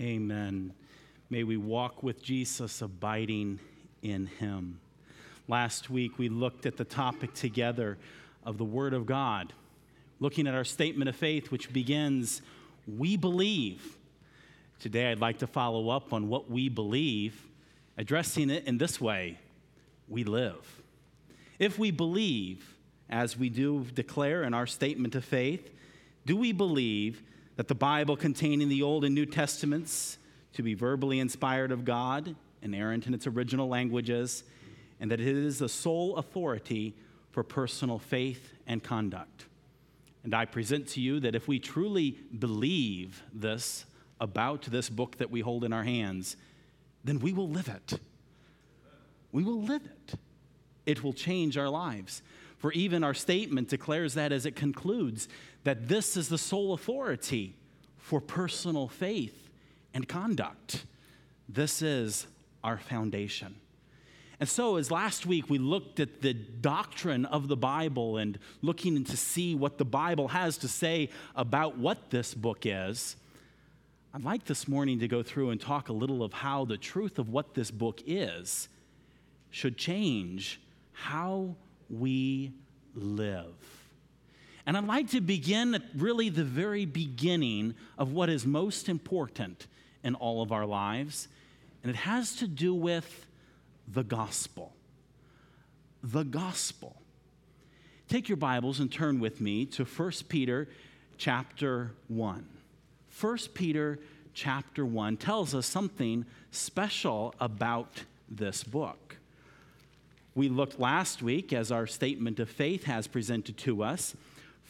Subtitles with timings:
[0.00, 0.72] Amen.
[1.28, 3.58] May we walk with Jesus, abiding
[4.00, 4.78] in him.
[5.48, 7.98] Last week, we looked at the topic together
[8.44, 9.52] of the Word of God,
[10.20, 12.42] looking at our statement of faith, which begins,
[12.86, 13.96] We believe.
[14.78, 17.48] Today, I'd like to follow up on what we believe,
[17.96, 19.36] addressing it in this way
[20.08, 20.80] We live.
[21.58, 22.76] If we believe,
[23.10, 25.74] as we do declare in our statement of faith,
[26.24, 27.20] do we believe
[27.58, 30.16] that the Bible containing the Old and New Testaments
[30.52, 34.44] to be verbally inspired of God, and inerrant in its original languages,
[35.00, 36.94] and that it is the sole authority
[37.32, 39.46] for personal faith and conduct.
[40.22, 43.86] And I present to you that if we truly believe this
[44.20, 46.36] about this book that we hold in our hands,
[47.02, 47.98] then we will live it.
[49.32, 50.14] We will live it.
[50.86, 52.22] It will change our lives.
[52.58, 55.28] For even our statement declares that as it concludes
[55.64, 57.54] that this is the sole authority
[57.96, 59.48] for personal faith
[59.94, 60.84] and conduct.
[61.48, 62.26] This is
[62.64, 63.54] our foundation.
[64.40, 69.02] And so, as last week we looked at the doctrine of the Bible and looking
[69.04, 73.16] to see what the Bible has to say about what this book is,
[74.14, 77.18] I'd like this morning to go through and talk a little of how the truth
[77.18, 78.68] of what this book is
[79.50, 80.60] should change
[80.92, 81.54] how
[81.88, 82.52] we
[82.94, 83.54] live.
[84.66, 89.66] And I'd like to begin at really the very beginning of what is most important
[90.04, 91.28] in all of our lives,
[91.82, 93.26] and it has to do with
[93.86, 94.74] the gospel.
[96.02, 96.96] The gospel.
[98.08, 100.68] Take your Bibles and turn with me to 1 Peter
[101.16, 102.46] chapter 1.
[103.20, 103.98] 1 Peter
[104.34, 109.17] chapter 1 tells us something special about this book.
[110.38, 114.14] We looked last week, as our statement of faith has presented to us,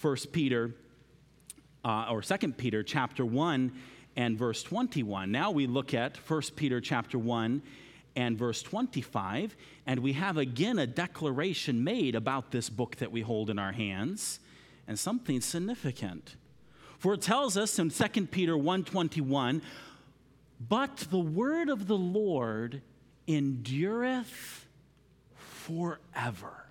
[0.00, 0.74] 1 Peter
[1.84, 3.72] uh, or 2 Peter chapter 1
[4.16, 5.30] and verse 21.
[5.30, 7.60] Now we look at 1 Peter chapter 1
[8.16, 13.20] and verse 25, and we have again a declaration made about this book that we
[13.20, 14.40] hold in our hands,
[14.86, 16.36] and something significant.
[16.98, 19.60] For it tells us in 2 Peter 1:21,
[20.66, 22.80] "But the word of the Lord
[23.26, 24.64] endureth
[25.68, 26.64] forever."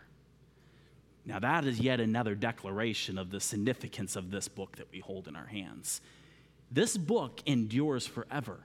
[1.25, 5.27] Now, that is yet another declaration of the significance of this book that we hold
[5.27, 6.01] in our hands.
[6.71, 8.61] This book endures forever.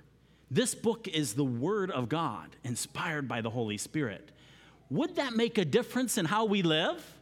[0.50, 4.30] This book is the Word of God, inspired by the Holy Spirit.
[4.90, 7.18] Would that make a difference in how we live?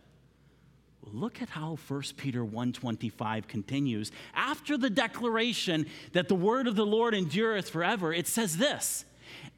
[1.02, 4.12] Look at how 1 Peter 1:25 continues.
[4.34, 9.06] After the declaration that the word of the Lord endureth forever, it says this,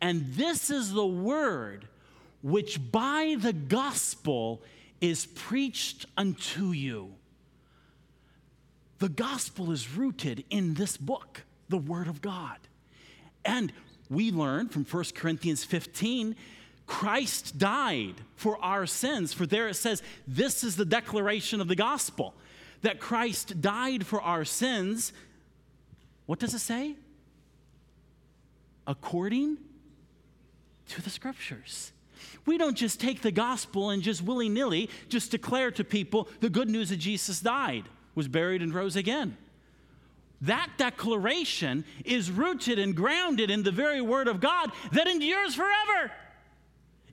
[0.01, 1.89] and this is the word
[2.43, 4.63] which by the gospel
[5.01, 7.15] is preached unto you.
[8.99, 12.59] The gospel is rooted in this book, the Word of God.
[13.45, 13.73] And
[14.09, 16.37] we learn from 1 Corinthians 15
[16.87, 19.33] Christ died for our sins.
[19.33, 22.35] For there it says, This is the declaration of the gospel
[22.83, 25.13] that Christ died for our sins.
[26.27, 26.97] What does it say?
[28.87, 29.59] According
[30.89, 31.93] to the scriptures.
[32.47, 36.51] We don't just take the gospel and just willy nilly just declare to people the
[36.51, 37.85] good news that Jesus died,
[38.15, 39.37] was buried, and rose again.
[40.43, 46.11] That declaration is rooted and grounded in the very word of God that endures forever.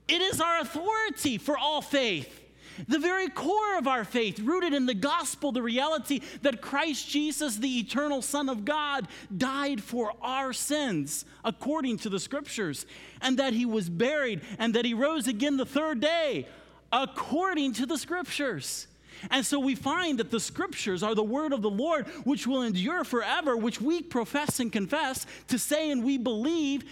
[0.08, 2.39] It is our authority for all faith
[2.88, 7.56] the very core of our faith, rooted in the gospel, the reality that Christ Jesus,
[7.56, 12.86] the eternal Son of God, died for our sins according to the scriptures,
[13.20, 16.46] and that he was buried, and that he rose again the third day
[16.92, 18.86] according to the scriptures.
[19.30, 22.62] And so we find that the scriptures are the word of the Lord, which will
[22.62, 26.84] endure forever, which we profess and confess to say, and we believe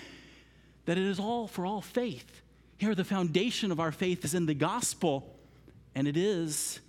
[0.84, 2.42] that it is all for all faith.
[2.76, 5.37] Here, the foundation of our faith is in the gospel
[5.94, 6.80] and it is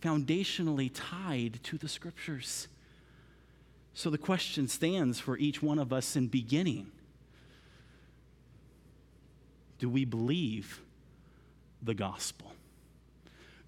[0.00, 2.68] foundationally tied to the scriptures.
[3.94, 6.90] So the question stands for each one of us in beginning
[9.78, 10.80] Do we believe
[11.82, 12.52] the gospel?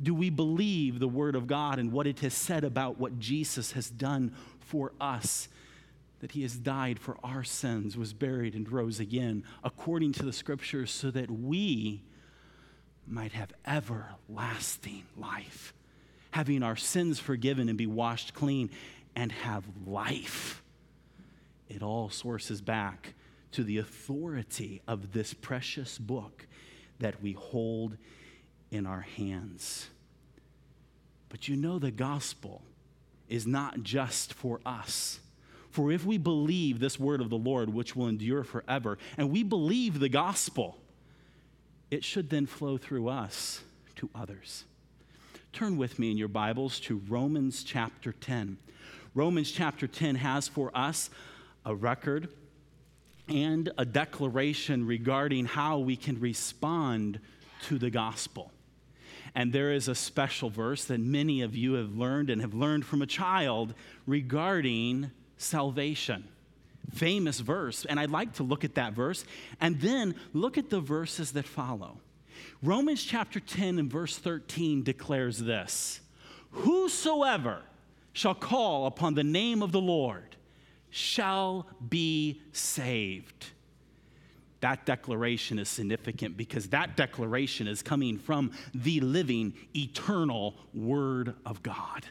[0.02, 3.72] Do we believe the word of God and what it has said about what Jesus
[3.72, 5.48] has done for us?
[6.20, 10.32] That he has died for our sins, was buried, and rose again, according to the
[10.32, 12.02] scriptures, so that we
[13.06, 15.74] might have everlasting life,
[16.30, 18.70] having our sins forgiven and be washed clean
[19.14, 20.62] and have life.
[21.68, 23.14] It all sources back
[23.52, 26.46] to the authority of this precious book
[26.98, 27.96] that we hold
[28.70, 29.88] in our hands.
[31.28, 32.62] But you know, the gospel
[33.28, 35.20] is not just for us.
[35.70, 39.42] For if we believe this word of the Lord, which will endure forever, and we
[39.42, 40.76] believe the gospel,
[41.92, 43.60] it should then flow through us
[43.94, 44.64] to others.
[45.52, 48.56] Turn with me in your Bibles to Romans chapter 10.
[49.14, 51.10] Romans chapter 10 has for us
[51.66, 52.30] a record
[53.28, 57.20] and a declaration regarding how we can respond
[57.64, 58.50] to the gospel.
[59.34, 62.86] And there is a special verse that many of you have learned and have learned
[62.86, 63.74] from a child
[64.06, 66.26] regarding salvation.
[66.90, 67.84] Famous verse.
[67.84, 69.24] And I'd like to look at that verse
[69.60, 71.98] and then look at the verses that follow.
[72.62, 76.00] Romans chapter 10 and verse 13 declares this
[76.50, 77.62] Whosoever
[78.12, 80.36] shall call upon the name of the Lord
[80.90, 83.46] shall be saved.
[84.60, 91.62] That declaration is significant because that declaration is coming from the living, eternal Word of
[91.62, 92.06] God.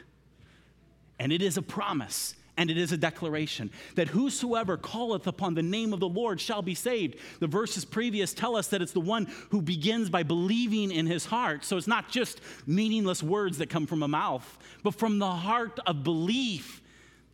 [1.18, 5.62] And it is a promise and it is a declaration that whosoever calleth upon the
[5.62, 7.16] name of the Lord shall be saved.
[7.40, 11.24] The verses previous tell us that it's the one who begins by believing in his
[11.24, 11.64] heart.
[11.64, 15.80] So it's not just meaningless words that come from a mouth, but from the heart
[15.86, 16.82] of belief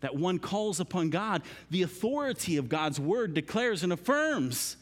[0.00, 1.42] that one calls upon God.
[1.70, 4.76] The authority of God's word declares and affirms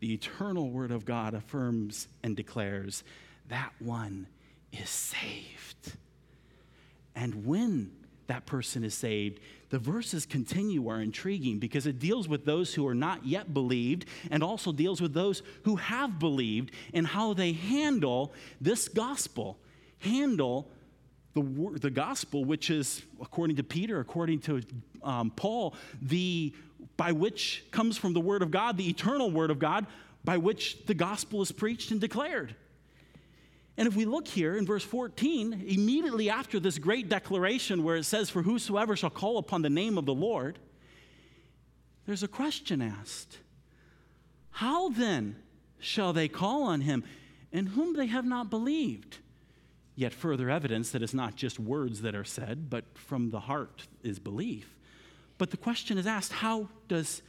[0.00, 3.02] the eternal Word of God affirms and declares
[3.48, 4.26] that one
[4.72, 5.96] is saved.
[7.16, 7.90] And when
[8.26, 9.40] that person is saved,
[9.70, 14.04] the verses continue are intriguing because it deals with those who are not yet believed
[14.30, 19.58] and also deals with those who have believed and how they handle this gospel,
[19.98, 20.68] handle
[21.34, 21.42] the,
[21.80, 24.62] the gospel, which is, according to Peter, according to
[25.02, 26.54] um, Paul, the
[26.96, 29.86] by which comes from the Word of God, the eternal Word of God,
[30.24, 32.54] by which the gospel is preached and declared.
[33.78, 38.04] And if we look here in verse 14, immediately after this great declaration where it
[38.04, 40.58] says, For whosoever shall call upon the name of the Lord,
[42.06, 43.38] there's a question asked
[44.52, 45.36] How then
[45.78, 47.04] shall they call on him
[47.52, 49.18] in whom they have not believed?
[49.94, 53.86] Yet further evidence that it's not just words that are said, but from the heart
[54.02, 54.76] is belief.
[55.38, 57.22] But the question is asked how does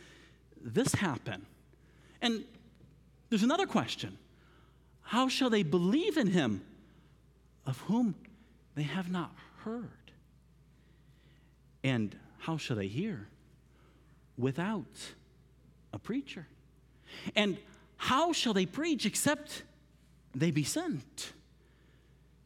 [0.61, 1.45] this happen?
[2.21, 2.45] And
[3.29, 4.17] there's another question
[5.07, 6.61] How shall they believe in him
[7.65, 8.13] of whom
[8.75, 9.31] they have not
[9.63, 10.11] heard?
[11.81, 13.29] And how shall they hear
[14.37, 14.83] without
[15.93, 16.45] a preacher?
[17.37, 17.57] And
[17.95, 19.63] how shall they preach except
[20.35, 21.31] they be sent?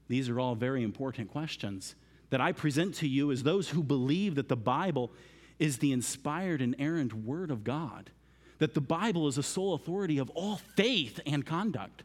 [0.08, 1.96] These are all very important questions
[2.30, 5.10] that I present to you as those who believe that the Bible
[5.58, 8.12] is the inspired and errant Word of God,
[8.60, 12.04] that the Bible is the sole authority of all faith and conduct.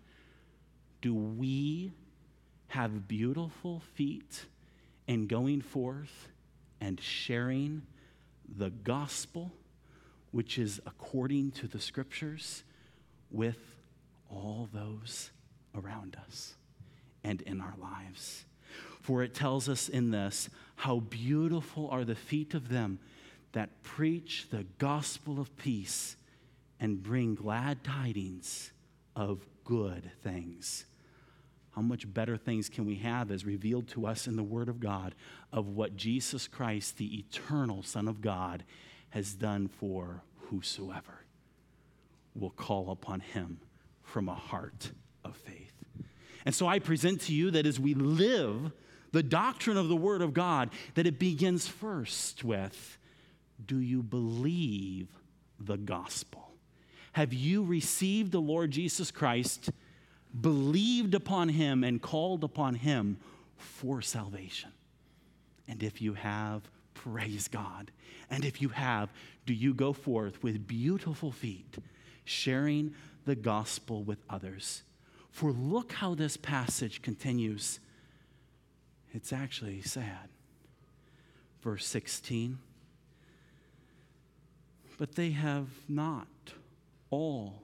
[1.06, 1.92] Do we
[2.66, 4.44] have beautiful feet
[5.06, 6.26] in going forth
[6.80, 7.82] and sharing
[8.58, 9.52] the gospel,
[10.32, 12.64] which is according to the scriptures,
[13.30, 13.60] with
[14.28, 15.30] all those
[15.76, 16.54] around us
[17.22, 18.44] and in our lives?
[19.00, 22.98] For it tells us in this how beautiful are the feet of them
[23.52, 26.16] that preach the gospel of peace
[26.80, 28.72] and bring glad tidings
[29.14, 30.84] of good things.
[31.76, 34.80] How much better things can we have as revealed to us in the Word of
[34.80, 35.14] God
[35.52, 38.64] of what Jesus Christ, the eternal Son of God,
[39.10, 41.26] has done for whosoever
[42.34, 43.60] will call upon him
[44.02, 44.92] from a heart
[45.22, 45.74] of faith.
[46.46, 48.72] And so I present to you that as we live
[49.12, 52.96] the doctrine of the Word of God, that it begins first with
[53.64, 55.08] do you believe
[55.60, 56.52] the gospel?
[57.12, 59.70] Have you received the Lord Jesus Christ,
[60.38, 63.18] believed upon him, and called upon him
[63.56, 64.70] for salvation?
[65.68, 66.62] And if you have,
[66.94, 67.90] praise God.
[68.30, 69.10] And if you have,
[69.44, 71.76] do you go forth with beautiful feet,
[72.24, 74.82] sharing the gospel with others?
[75.30, 77.80] For look how this passage continues.
[79.12, 80.28] It's actually sad.
[81.62, 82.58] Verse 16
[84.98, 86.26] but they have not
[87.10, 87.62] all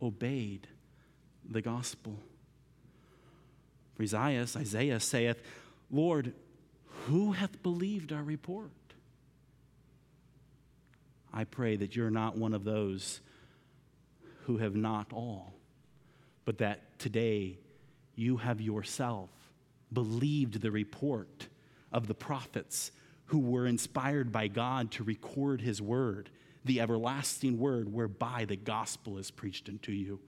[0.00, 0.66] obeyed
[1.48, 2.18] the gospel.
[3.94, 5.42] For Isaiah, Isaiah saith,
[5.90, 6.32] Lord,
[7.06, 8.70] who hath believed our report?
[11.32, 13.20] I pray that you're not one of those
[14.44, 15.54] who have not all,
[16.44, 17.58] but that today
[18.14, 19.30] you have yourself
[19.92, 21.48] believed the report
[21.92, 22.92] of the prophets
[23.26, 26.30] who were inspired by God to record his word
[26.64, 30.20] the everlasting word whereby the gospel is preached unto you?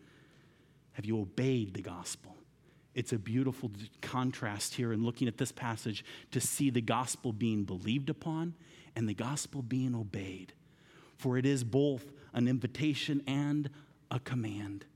[0.97, 2.37] Have you obeyed the gospel?
[2.97, 7.63] it's a beautiful contrast here in looking at this passage to see the gospel being
[7.65, 8.55] believed upon
[8.97, 10.55] and the gospel being obeyed.
[11.19, 13.69] For it is both an invitation and
[14.11, 14.87] a command.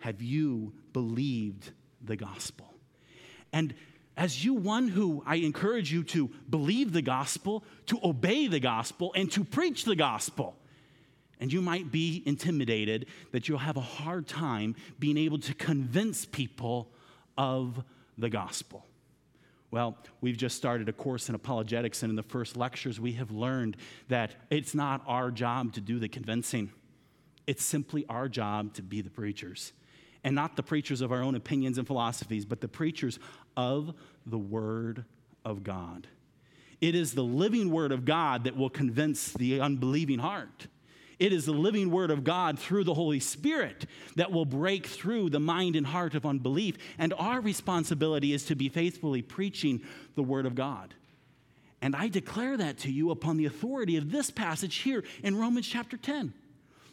[0.00, 1.70] Have you believed
[2.04, 2.74] the gospel?
[3.52, 3.72] And
[4.16, 9.12] as you, one who I encourage you to believe the gospel, to obey the gospel,
[9.14, 10.56] and to preach the gospel.
[11.42, 16.24] And you might be intimidated that you'll have a hard time being able to convince
[16.24, 16.88] people
[17.36, 17.82] of
[18.16, 18.86] the gospel.
[19.72, 23.32] Well, we've just started a course in apologetics, and in the first lectures, we have
[23.32, 26.70] learned that it's not our job to do the convincing.
[27.48, 29.72] It's simply our job to be the preachers.
[30.22, 33.18] And not the preachers of our own opinions and philosophies, but the preachers
[33.56, 33.94] of
[34.24, 35.06] the Word
[35.44, 36.06] of God.
[36.80, 40.68] It is the living Word of God that will convince the unbelieving heart.
[41.22, 43.86] It is the living Word of God through the Holy Spirit
[44.16, 46.76] that will break through the mind and heart of unbelief.
[46.98, 49.82] And our responsibility is to be faithfully preaching
[50.16, 50.94] the Word of God.
[51.80, 55.68] And I declare that to you upon the authority of this passage here in Romans
[55.68, 56.34] chapter 10.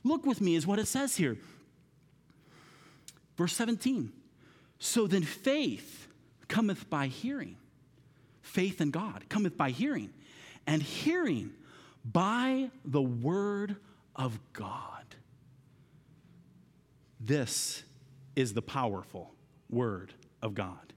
[0.04, 1.36] Look with me, is what it says here.
[3.36, 4.12] Verse 17.
[4.78, 6.06] So then faith
[6.48, 7.58] cometh by hearing.
[8.44, 10.12] Faith in God cometh by hearing,
[10.68, 11.50] and hearing
[12.06, 13.78] by the word
[14.20, 15.16] of God.
[17.20, 17.84] This
[18.36, 19.34] is the powerful
[19.70, 20.94] word of God.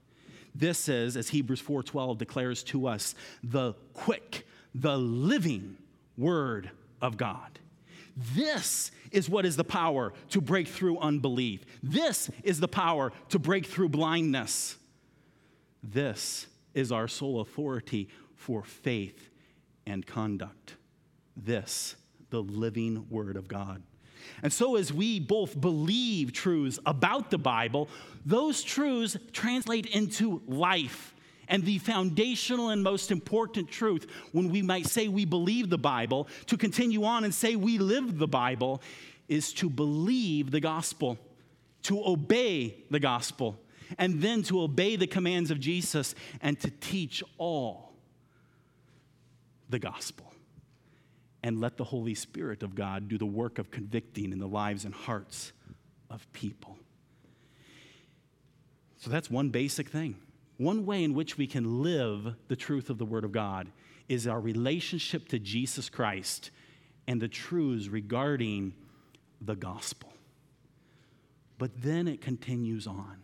[0.53, 5.77] This is, as Hebrews 4:12 declares to us, the quick, the living
[6.17, 6.69] word
[7.01, 7.59] of God.
[8.15, 11.65] This is what is the power to break through unbelief.
[11.81, 14.77] This is the power to break through blindness.
[15.81, 19.29] This is our sole authority for faith
[19.85, 20.75] and conduct.
[21.35, 21.95] This,
[22.33, 23.83] the living Word of God.
[24.41, 27.89] And so, as we both believe truths about the Bible,
[28.25, 31.13] those truths translate into life.
[31.47, 36.27] And the foundational and most important truth, when we might say we believe the Bible,
[36.47, 38.81] to continue on and say we live the Bible,
[39.27, 41.19] is to believe the gospel,
[41.83, 43.59] to obey the gospel
[43.99, 47.93] and then to obey the commands of Jesus and to teach all
[49.69, 50.32] the gospel.
[51.43, 54.85] And let the Holy Spirit of God do the work of convicting in the lives
[54.85, 55.51] and hearts
[56.09, 56.77] of people.
[58.97, 60.15] So that's one basic thing.
[60.57, 63.67] One way in which we can live the truth of the Word of God
[64.07, 66.51] is our relationship to Jesus Christ
[67.07, 68.73] and the truths regarding
[69.41, 70.13] the gospel.
[71.57, 73.23] But then it continues on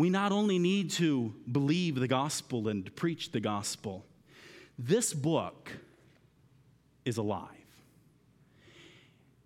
[0.00, 4.06] we not only need to believe the gospel and preach the gospel,
[4.78, 5.70] this book
[7.04, 7.48] is alive.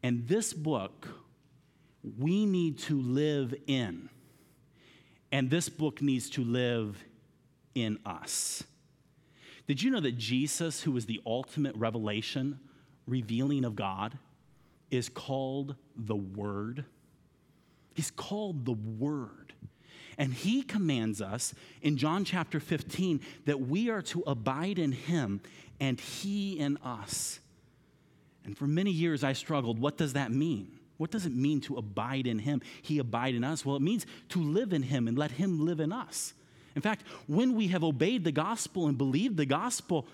[0.02, 1.08] And this book
[2.18, 4.08] we need to live in.
[5.32, 7.02] And this book needs to live
[7.75, 8.62] in us.
[9.66, 12.61] Did you know that Jesus, who is the ultimate revelation,
[13.06, 14.18] revealing of God,
[14.90, 16.84] is called the Word?
[17.94, 19.54] He's called the Word.
[20.16, 25.40] And he commands us in John chapter 15 that we are to abide in him
[25.80, 27.40] and he in us.
[28.45, 29.79] And for many years I struggled.
[29.79, 30.79] What does that mean?
[30.97, 32.63] What does it mean to abide in him?
[32.83, 33.65] He abide in us.
[33.65, 36.35] Well, it means to live in him and let him live in us.
[36.77, 40.07] In fact, when we have obeyed the gospel and believed the gospel,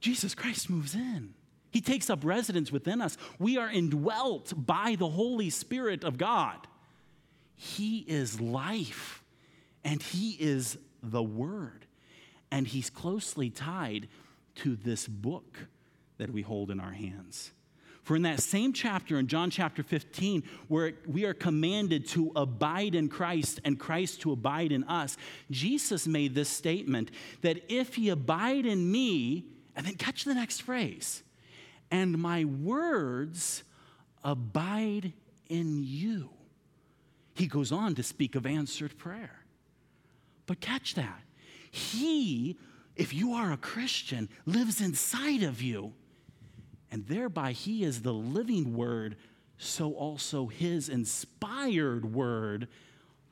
[0.00, 1.34] Jesus Christ moves in.
[1.70, 3.16] He takes up residence within us.
[3.38, 6.56] We are indwelt by the Holy Spirit of God.
[7.54, 9.22] He is life
[9.84, 11.86] and He is the Word.
[12.50, 14.08] And He's closely tied
[14.56, 15.66] to this book
[16.18, 17.50] that we hold in our hands.
[18.06, 22.94] For in that same chapter, in John chapter 15, where we are commanded to abide
[22.94, 25.16] in Christ and Christ to abide in us,
[25.50, 27.10] Jesus made this statement
[27.40, 31.24] that if ye abide in me, and then catch the next phrase,
[31.90, 33.64] and my words
[34.22, 35.12] abide
[35.48, 36.30] in you.
[37.34, 39.42] He goes on to speak of answered prayer.
[40.46, 41.22] But catch that.
[41.72, 42.56] He,
[42.94, 45.92] if you are a Christian, lives inside of you.
[46.90, 49.16] And thereby, He is the living Word,
[49.58, 52.68] so also His inspired Word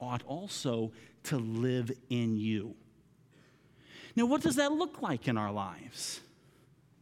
[0.00, 0.92] ought also
[1.24, 2.74] to live in you.
[4.16, 6.20] Now, what does that look like in our lives?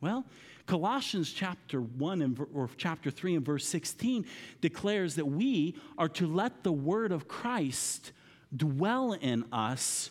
[0.00, 0.24] Well,
[0.66, 4.24] Colossians chapter 1 and, or chapter 3 and verse 16
[4.60, 8.12] declares that we are to let the word of Christ
[8.54, 10.10] dwell in us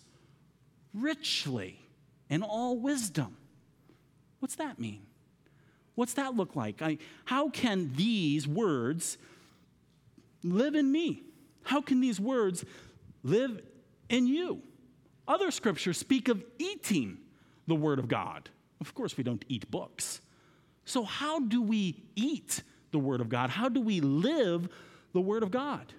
[0.94, 1.80] richly
[2.30, 3.38] in all wisdom.
[4.40, 5.02] What's that mean?
[5.96, 6.82] What's that look like?
[6.82, 9.18] I, how can these words
[10.44, 11.24] live in me?
[11.64, 12.66] How can these words
[13.24, 13.62] live
[14.10, 14.62] in you.
[15.28, 17.18] Other scriptures speak of eating
[17.68, 18.50] the Word of God.
[18.80, 20.22] Of course, we don't eat books.
[20.86, 23.50] So, how do we eat the Word of God?
[23.50, 24.68] How do we live
[25.14, 25.94] the Word of God?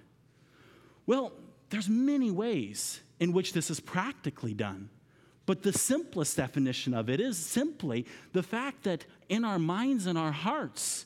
[1.05, 1.31] Well,
[1.69, 4.89] there's many ways in which this is practically done.
[5.45, 10.17] But the simplest definition of it is simply the fact that in our minds and
[10.17, 11.05] our hearts,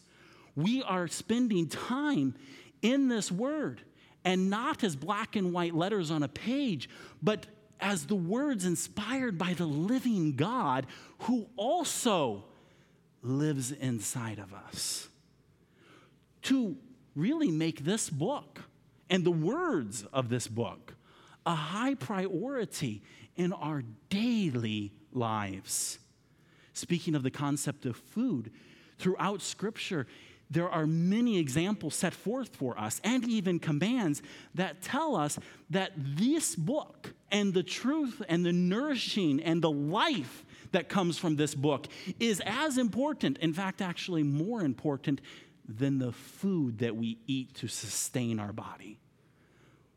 [0.56, 2.36] we are spending time
[2.82, 3.82] in this word
[4.24, 6.90] and not as black and white letters on a page,
[7.22, 7.48] but
[7.80, 10.86] as the words inspired by the living God
[11.20, 12.46] who also
[13.22, 15.08] lives inside of us.
[16.44, 16.78] To
[17.16, 18.62] really make this book
[19.10, 20.96] and the words of this book
[21.46, 23.02] a high priority
[23.38, 26.00] in our daily lives.
[26.74, 28.52] Speaking of the concept of food,
[29.00, 30.06] throughout Scripture,
[30.50, 34.22] there are many examples set forth for us and even commands
[34.56, 35.40] that tell us
[35.70, 41.36] that this book and the truth and the nourishing and the life that comes from
[41.36, 41.88] this book
[42.20, 45.22] is as important, in fact, actually more important
[45.68, 48.98] than the food that we eat to sustain our body,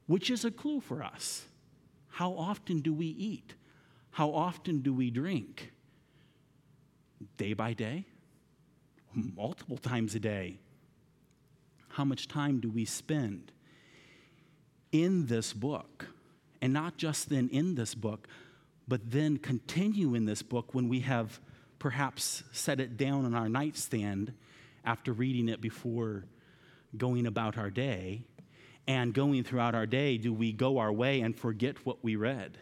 [0.07, 1.45] which is a clue for us.
[2.21, 3.55] How often do we eat?
[4.11, 5.73] How often do we drink?
[7.39, 8.05] Day by day?
[9.15, 10.59] Multiple times a day?
[11.89, 13.53] How much time do we spend
[14.93, 16.09] in this book?
[16.61, 18.29] And not just then in this book,
[18.87, 21.41] but then continue in this book when we have
[21.79, 24.35] perhaps set it down on our nightstand
[24.85, 26.27] after reading it before
[26.99, 28.25] going about our day
[28.91, 32.59] and going throughout our day, do we go our way and forget what we read?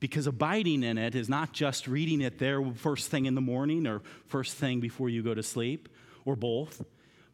[0.00, 3.86] Because abiding in it is not just reading it there first thing in the morning
[3.86, 5.90] or first thing before you go to sleep,
[6.24, 6.82] or both,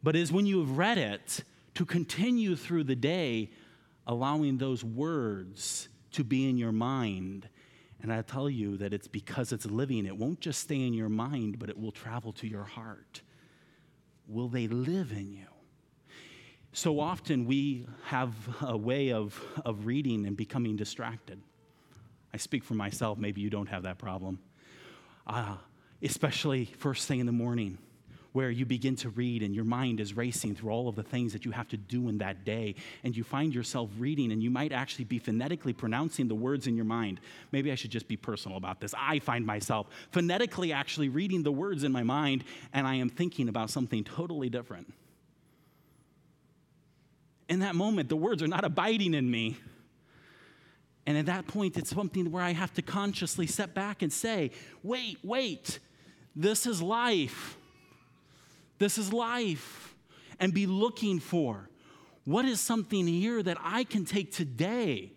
[0.03, 1.43] but is when you have read it
[1.75, 3.49] to continue through the day,
[4.05, 7.47] allowing those words to be in your mind.
[8.01, 10.05] And I tell you that it's because it's living.
[10.05, 13.21] It won't just stay in your mind, but it will travel to your heart.
[14.27, 15.54] Will they live in you?
[16.75, 21.41] So often we have a way of, of reading and becoming distracted.
[22.33, 24.39] I speak for myself, maybe you don't have that problem.
[25.25, 25.55] Uh,
[26.03, 27.77] especially first thing in the morning,
[28.33, 31.31] where you begin to read and your mind is racing through all of the things
[31.31, 32.75] that you have to do in that day.
[33.05, 36.75] And you find yourself reading, and you might actually be phonetically pronouncing the words in
[36.75, 37.21] your mind.
[37.53, 38.93] Maybe I should just be personal about this.
[38.99, 43.47] I find myself phonetically actually reading the words in my mind, and I am thinking
[43.47, 44.93] about something totally different
[47.47, 49.57] in that moment, the words are not abiding in me.
[51.05, 54.51] And at that point, it's something where I have to consciously step back and say,
[54.81, 55.79] wait, wait,
[56.35, 57.57] this is life.
[58.79, 59.93] This is life.
[60.39, 61.69] And be looking for
[62.25, 65.13] what is something here that I can take today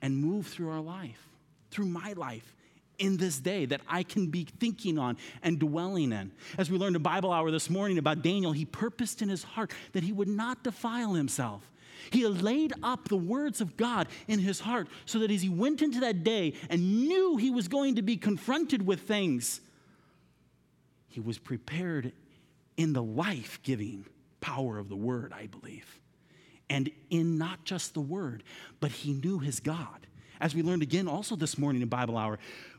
[0.00, 1.28] and move through our life,
[1.70, 2.54] through my life,
[2.98, 6.32] in this day that I can be thinking on and dwelling in.
[6.56, 9.72] As we learned in Bible hour this morning about Daniel, he purposed in his heart
[9.92, 11.62] that he would not defile himself.
[12.10, 15.82] He laid up the words of God in his heart so that as he went
[15.82, 19.60] into that day and knew he was going to be confronted with things,
[21.08, 22.12] he was prepared
[22.76, 24.06] in the life giving
[24.40, 26.00] power of the word, I believe.
[26.70, 28.42] And in not just the word,
[28.80, 30.06] but he knew his God.
[30.40, 32.38] As we learned again also this morning in Bible hour,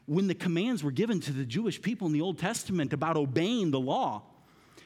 [0.10, 3.69] when the commands were given to the Jewish people in the Old Testament about obeying
[3.69, 4.24] the law,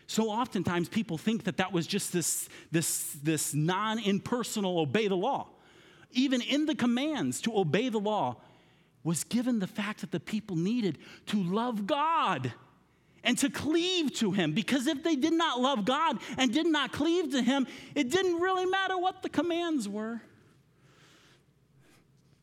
[0.05, 5.15] so oftentimes people think that that was just this, this, this non impersonal obey the
[5.15, 5.47] law.
[6.11, 8.35] Even in the commands to obey the law
[9.05, 12.51] was given the fact that the people needed to love God
[13.23, 14.51] and to cleave to Him.
[14.51, 18.41] Because if they did not love God and did not cleave to Him, it didn't
[18.41, 20.21] really matter what the commands were.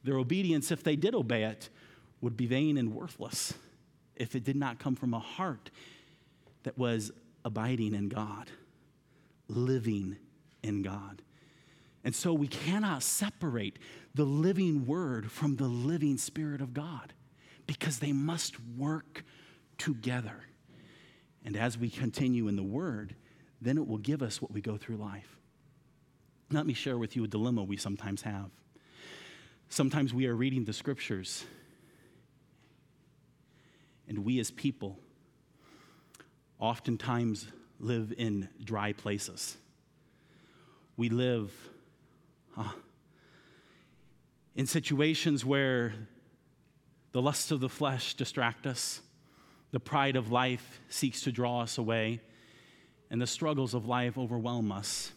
[0.02, 1.68] Their obedience, if they did obey it,
[2.20, 3.54] would be vain and worthless
[4.16, 5.70] if it did not come from a heart
[6.62, 7.10] that was
[7.44, 8.50] abiding in God,
[9.48, 10.16] living
[10.62, 11.22] in God.
[12.04, 13.78] And so we cannot separate
[14.14, 17.12] the living word from the living spirit of God
[17.66, 19.24] because they must work
[19.78, 20.44] together.
[21.44, 23.14] And as we continue in the word,
[23.60, 25.36] then it will give us what we go through life.
[26.50, 28.50] Let me share with you a dilemma we sometimes have.
[29.68, 31.44] Sometimes we are reading the scriptures
[34.10, 34.98] and we as people
[36.58, 37.46] oftentimes
[37.78, 39.56] live in dry places.
[40.96, 41.52] We live
[44.56, 45.94] in situations where
[47.12, 49.00] the lusts of the flesh distract us,
[49.70, 52.20] the pride of life seeks to draw us away,
[53.10, 55.12] and the struggles of life overwhelm us.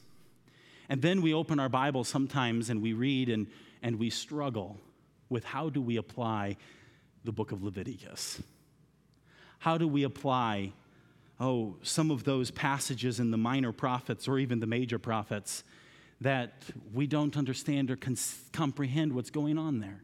[0.88, 3.48] And then we open our Bible sometimes and we read and,
[3.82, 4.78] and we struggle
[5.30, 6.58] with how do we apply
[7.24, 8.40] the book of Leviticus?
[9.64, 10.74] How do we apply,
[11.40, 15.64] oh, some of those passages in the minor prophets or even the major prophets
[16.20, 17.98] that we don't understand or
[18.52, 20.02] comprehend what's going on there?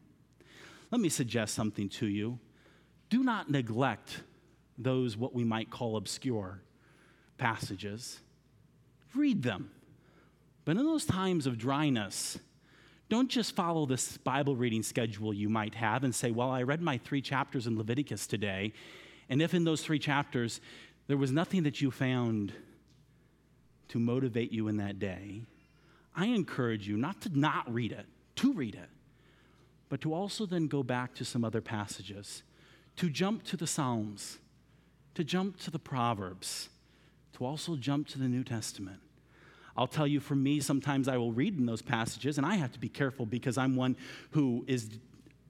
[0.90, 2.38] Let me suggest something to you.
[3.10, 4.22] Do not neglect
[4.78, 6.62] those what we might call obscure
[7.36, 8.18] passages.
[9.14, 9.70] Read them.
[10.64, 12.38] But in those times of dryness,
[13.10, 16.80] don't just follow this Bible reading schedule you might have and say, Well, I read
[16.80, 18.72] my three chapters in Leviticus today,
[19.30, 20.60] and if in those three chapters
[21.06, 22.52] there was nothing that you found
[23.88, 25.42] to motivate you in that day,
[26.14, 28.88] I encourage you not to not read it, to read it,
[29.88, 32.42] but to also then go back to some other passages,
[32.96, 34.38] to jump to the Psalms,
[35.14, 36.68] to jump to the Proverbs,
[37.34, 39.00] to also jump to the New Testament.
[39.76, 42.72] I'll tell you, for me, sometimes I will read in those passages, and I have
[42.72, 43.96] to be careful because I'm one
[44.30, 44.90] who is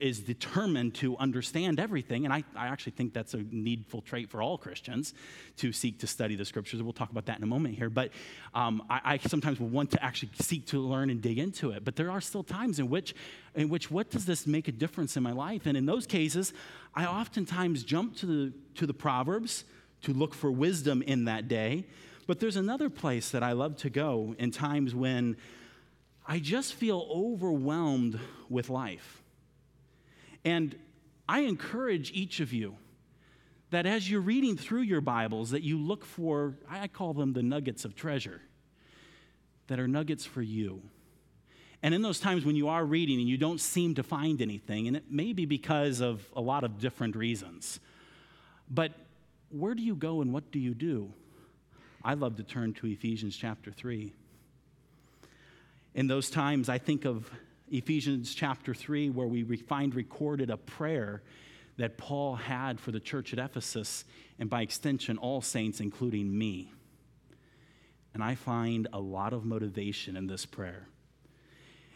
[0.01, 2.25] is determined to understand everything.
[2.25, 5.15] And I, I actually think that's a needful trait for all Christians
[5.59, 6.83] to seek to study the scriptures.
[6.83, 7.91] We'll talk about that in a moment here.
[7.91, 8.11] But
[8.55, 11.85] um, I, I, sometimes will want to actually seek to learn and dig into it.
[11.85, 13.15] But there are still times in which,
[13.55, 15.67] in which what does this make a difference in my life?
[15.67, 16.53] And in those cases,
[16.95, 19.65] I oftentimes jump to the, to the Proverbs
[20.03, 21.85] to look for wisdom in that day.
[22.27, 25.37] But there's another place that I love to go in times when
[26.27, 29.21] I just feel overwhelmed with life
[30.45, 30.75] and
[31.29, 32.77] I encourage each of you
[33.71, 37.43] that as you're reading through your Bibles, that you look for, I call them the
[37.43, 38.41] nuggets of treasure,
[39.69, 40.83] that are nuggets for you.
[41.83, 44.89] And in those times when you are reading and you don't seem to find anything,
[44.89, 47.81] and it may be because of a lot of different reasons,
[48.69, 48.93] but
[49.51, 51.13] where do you go and what do you do?
[52.05, 54.13] I love to turn to Ephesians chapter 3.
[55.95, 57.31] In those times, I think of
[57.71, 61.23] Ephesians chapter 3, where we find recorded a prayer
[61.77, 64.05] that Paul had for the church at Ephesus,
[64.39, 66.73] and by extension, all saints, including me.
[68.13, 70.89] And I find a lot of motivation in this prayer.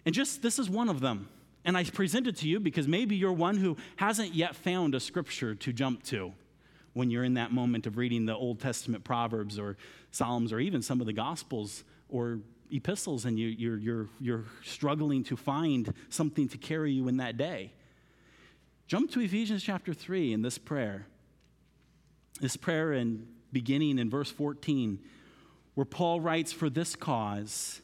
[0.07, 1.29] And just this is one of them.
[1.65, 5.01] And I present it to you because maybe you're one who hasn't yet found a
[5.01, 6.33] scripture to jump to
[6.93, 9.77] when you're in that moment of reading the Old Testament Proverbs or
[10.11, 12.39] Psalms or even some of the Gospels or
[12.71, 17.37] epistles and you, you're, you're, you're struggling to find something to carry you in that
[17.37, 17.73] day.
[18.87, 21.07] Jump to Ephesians chapter 3 in this prayer.
[22.41, 24.99] This prayer in beginning in verse 14,
[25.75, 27.81] where Paul writes, For this cause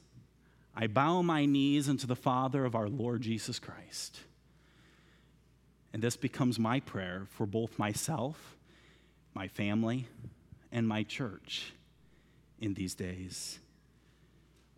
[0.75, 4.21] I bow my knees unto the Father of our Lord Jesus Christ.
[5.93, 8.57] And this becomes my prayer for both myself,
[9.35, 10.07] my family,
[10.71, 11.73] and my church
[12.61, 13.59] in these days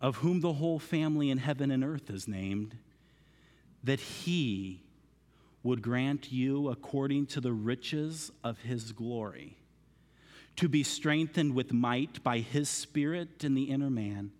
[0.03, 2.77] of whom the whole family in heaven and earth is named,
[3.85, 4.83] that he
[5.63, 9.57] would grant you according to the riches of his glory,
[10.57, 14.33] to be strengthened with might by his Spirit in the inner man,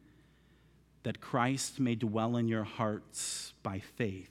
[1.05, 4.31] that Christ may dwell in your hearts by faith,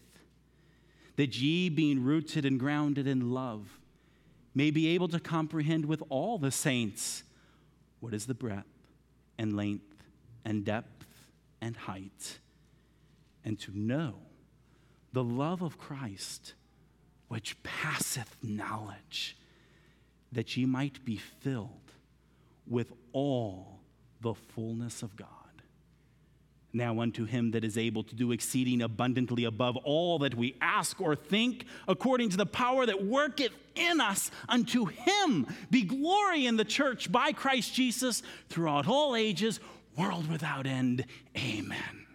[1.15, 3.79] that ye, being rooted and grounded in love,
[4.53, 7.23] may be able to comprehend with all the saints
[8.01, 8.67] what is the breadth
[9.37, 10.03] and length
[10.43, 11.00] and depth
[11.61, 12.39] and height,
[13.45, 14.15] and to know
[15.13, 16.53] the love of Christ,
[17.27, 19.37] which passeth knowledge,
[20.31, 21.91] that ye might be filled
[22.67, 23.81] with all
[24.21, 25.27] the fullness of God.
[26.73, 31.01] Now, unto him that is able to do exceeding abundantly above all that we ask
[31.01, 36.55] or think, according to the power that worketh in us, unto him be glory in
[36.55, 39.59] the church by Christ Jesus throughout all ages,
[39.97, 41.05] world without end.
[41.37, 42.07] Amen.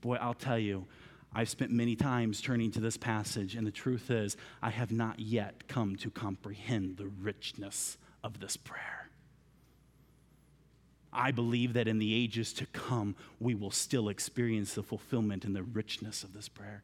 [0.00, 0.86] Boy, I'll tell you,
[1.32, 5.20] I've spent many times turning to this passage, and the truth is, I have not
[5.20, 9.10] yet come to comprehend the richness of this prayer.
[11.12, 15.54] I believe that in the ages to come, we will still experience the fulfillment and
[15.54, 16.82] the richness of this prayer.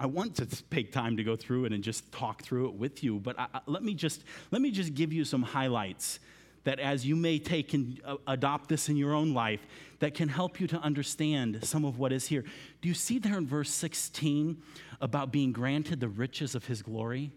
[0.00, 3.02] I want to take time to go through it and just talk through it with
[3.02, 6.20] you, but I, let, me just, let me just give you some highlights
[6.64, 9.66] that as you may take and uh, adopt this in your own life,
[10.00, 12.44] that can help you to understand some of what is here.
[12.80, 14.62] Do you see there in verse 16
[15.00, 17.32] about being granted the riches of his glory?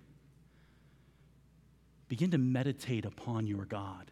[2.08, 4.12] Begin to meditate upon your God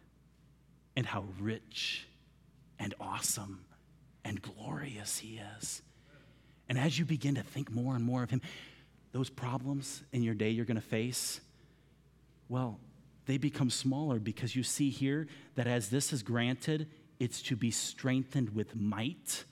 [0.96, 2.06] and how rich
[2.78, 3.64] and awesome
[4.24, 5.82] and glorious he is.
[6.68, 8.40] And as you begin to think more and more of him,
[9.12, 11.40] those problems in your day you're going to face,
[12.48, 12.78] well,
[13.30, 16.88] they become smaller because you see here that as this is granted,
[17.20, 19.44] it's to be strengthened with might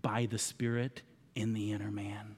[0.00, 1.02] by the Spirit
[1.34, 2.36] in the inner man.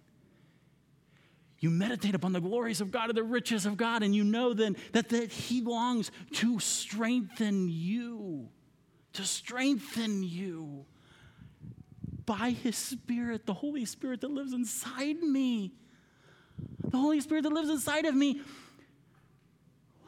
[1.61, 4.53] You meditate upon the glories of God and the riches of God, and you know
[4.53, 8.49] then that, that He longs to strengthen you,
[9.13, 10.87] to strengthen you
[12.27, 15.73] by His Spirit, the Holy Spirit that lives inside me.
[16.89, 18.41] The Holy Spirit that lives inside of me.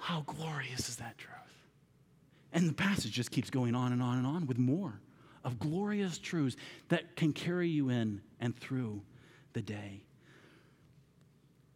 [0.02, 1.36] How glorious is that truth?
[2.52, 5.00] And the passage just keeps going on and on and on with more
[5.44, 6.56] of glorious truths
[6.88, 9.00] that can carry you in and through
[9.52, 10.02] the day.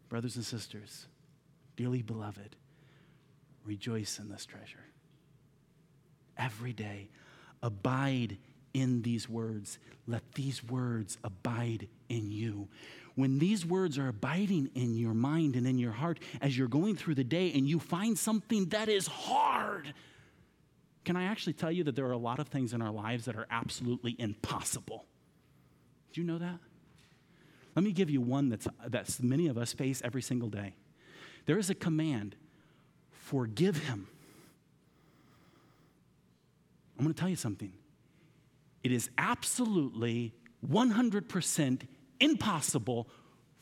[0.08, 1.06] Brothers and sisters,
[1.76, 2.56] dearly beloved,
[3.64, 4.84] rejoice in this treasure.
[6.36, 7.10] Every day,
[7.62, 8.38] abide
[8.76, 9.78] in these words.
[10.06, 12.68] Let these words abide in you.
[13.14, 16.94] When these words are abiding in your mind and in your heart as you're going
[16.94, 19.94] through the day and you find something that is hard,
[21.06, 23.24] can I actually tell you that there are a lot of things in our lives
[23.24, 25.06] that are absolutely impossible?
[26.12, 26.58] Do you know that?
[27.74, 30.74] Let me give you one that's, that's many of us face every single day.
[31.46, 32.36] There is a command
[33.10, 34.06] forgive him.
[36.98, 37.72] I'm going to tell you something.
[38.86, 40.32] It is absolutely
[40.64, 41.80] 100%
[42.20, 43.08] impossible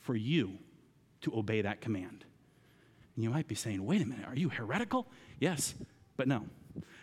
[0.00, 0.58] for you
[1.22, 2.26] to obey that command.
[3.14, 5.06] And you might be saying, wait a minute, are you heretical?
[5.40, 5.74] Yes,
[6.18, 6.44] but no.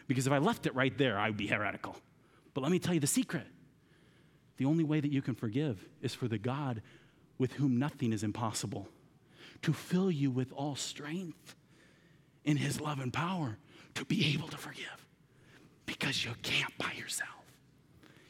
[0.05, 1.95] Because if I left it right there, I would be heretical.
[2.53, 3.47] But let me tell you the secret.
[4.57, 6.83] The only way that you can forgive is for the God
[7.39, 8.87] with whom nothing is impossible
[9.63, 11.55] to fill you with all strength
[12.45, 13.57] in his love and power
[13.95, 15.07] to be able to forgive
[15.87, 17.40] because you can't by yourself.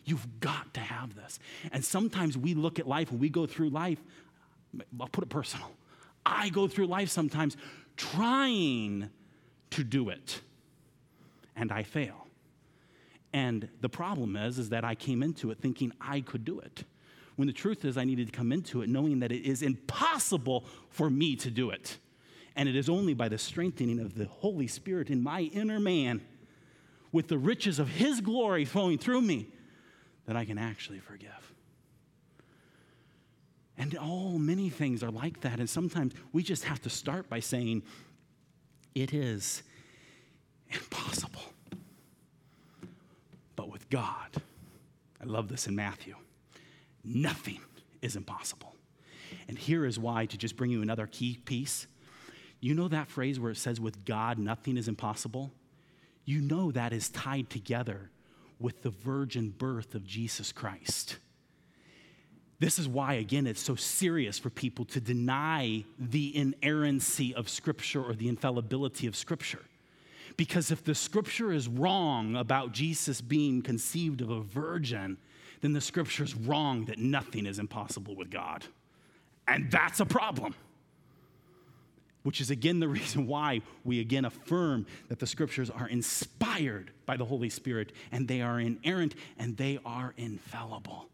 [0.06, 1.40] You've got to have this.
[1.72, 4.00] And sometimes we look at life and we go through life,
[5.00, 5.72] I'll put it personal.
[6.26, 7.58] I go through life sometimes
[7.98, 9.10] trying
[9.72, 10.42] to do it
[11.56, 12.28] and I fail.
[13.34, 16.84] And the problem is, is that I came into it thinking I could do it.
[17.38, 20.66] When the truth is, I needed to come into it knowing that it is impossible
[20.90, 21.98] for me to do it.
[22.56, 26.22] And it is only by the strengthening of the Holy Spirit in my inner man,
[27.14, 29.48] with the riches of His glory flowing through me,
[30.32, 31.54] that I can actually forgive.
[33.78, 35.60] And all many things are like that.
[35.60, 37.84] And sometimes we just have to start by saying,
[38.96, 39.62] It is
[40.70, 41.42] impossible.
[43.58, 44.42] But with God,
[45.22, 46.16] I love this in Matthew,
[47.04, 47.60] nothing
[48.02, 48.74] is impossible.
[49.50, 51.88] And here is why, to just bring you another key piece.
[52.62, 55.52] You know that phrase where it says, with God, nothing is impossible?
[56.24, 58.12] You know that is tied together
[58.62, 61.18] with the virgin birth of Jesus Christ.
[62.60, 68.04] This is why, again, it's so serious for people to deny the inerrancy of Scripture
[68.04, 69.62] or the infallibility of Scripture.
[70.38, 75.18] Because if the scripture is wrong about Jesus being conceived of a virgin,
[75.62, 78.66] then the scripture is wrong that nothing is impossible with God.
[79.48, 80.56] And that's a problem.
[82.24, 87.18] Which is again the reason why we again affirm that the scriptures are inspired by
[87.18, 91.08] the Holy Spirit and they are inerrant and they are infallible.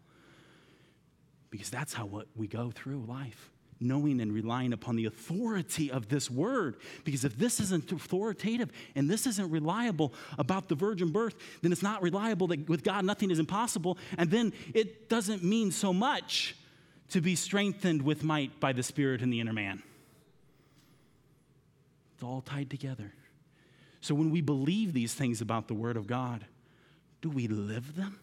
[1.49, 6.09] Because that's how what we go through life knowing and relying upon the authority of
[6.09, 6.77] this word.
[7.03, 11.83] Because if this isn't authoritative and this isn't reliable about the virgin birth, then it's
[11.83, 13.97] not reliable that with God nothing is impossible.
[14.17, 16.55] And then it doesn't mean so much
[17.09, 19.83] to be strengthened with might by the Spirit in the inner man.
[22.17, 23.13] It's all tied together.
[24.01, 26.45] So when we believe these things about the Word of God,
[27.21, 28.19] do we live them?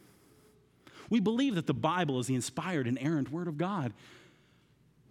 [1.11, 3.93] We believe that the Bible is the inspired and errant Word of God.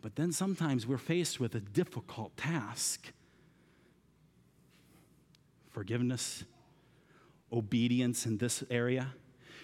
[0.01, 3.13] But then sometimes we're faced with a difficult task
[5.69, 6.43] forgiveness,
[7.53, 9.07] obedience in this area,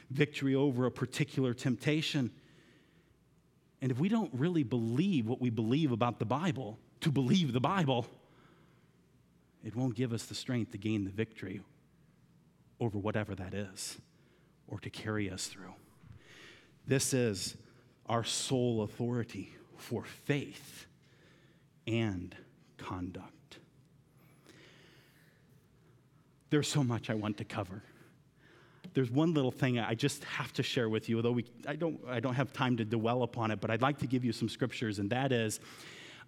[0.10, 2.32] victory over a particular temptation.
[3.82, 7.60] And if we don't really believe what we believe about the Bible, to believe the
[7.60, 8.08] Bible,
[9.64, 11.62] it won't give us the strength to gain the victory
[12.80, 13.98] over whatever that is
[14.68, 15.74] or to carry us through.
[16.88, 17.58] This is
[18.08, 20.88] our sole authority for faith
[21.86, 22.36] and
[22.78, 23.60] conduct.
[26.50, 27.84] There's so much I want to cover.
[28.94, 32.00] There's one little thing I just have to share with you, although we, I, don't,
[32.08, 34.50] I don't have time to dwell upon it, but I'd like to give you some
[34.50, 35.60] scriptures, and that is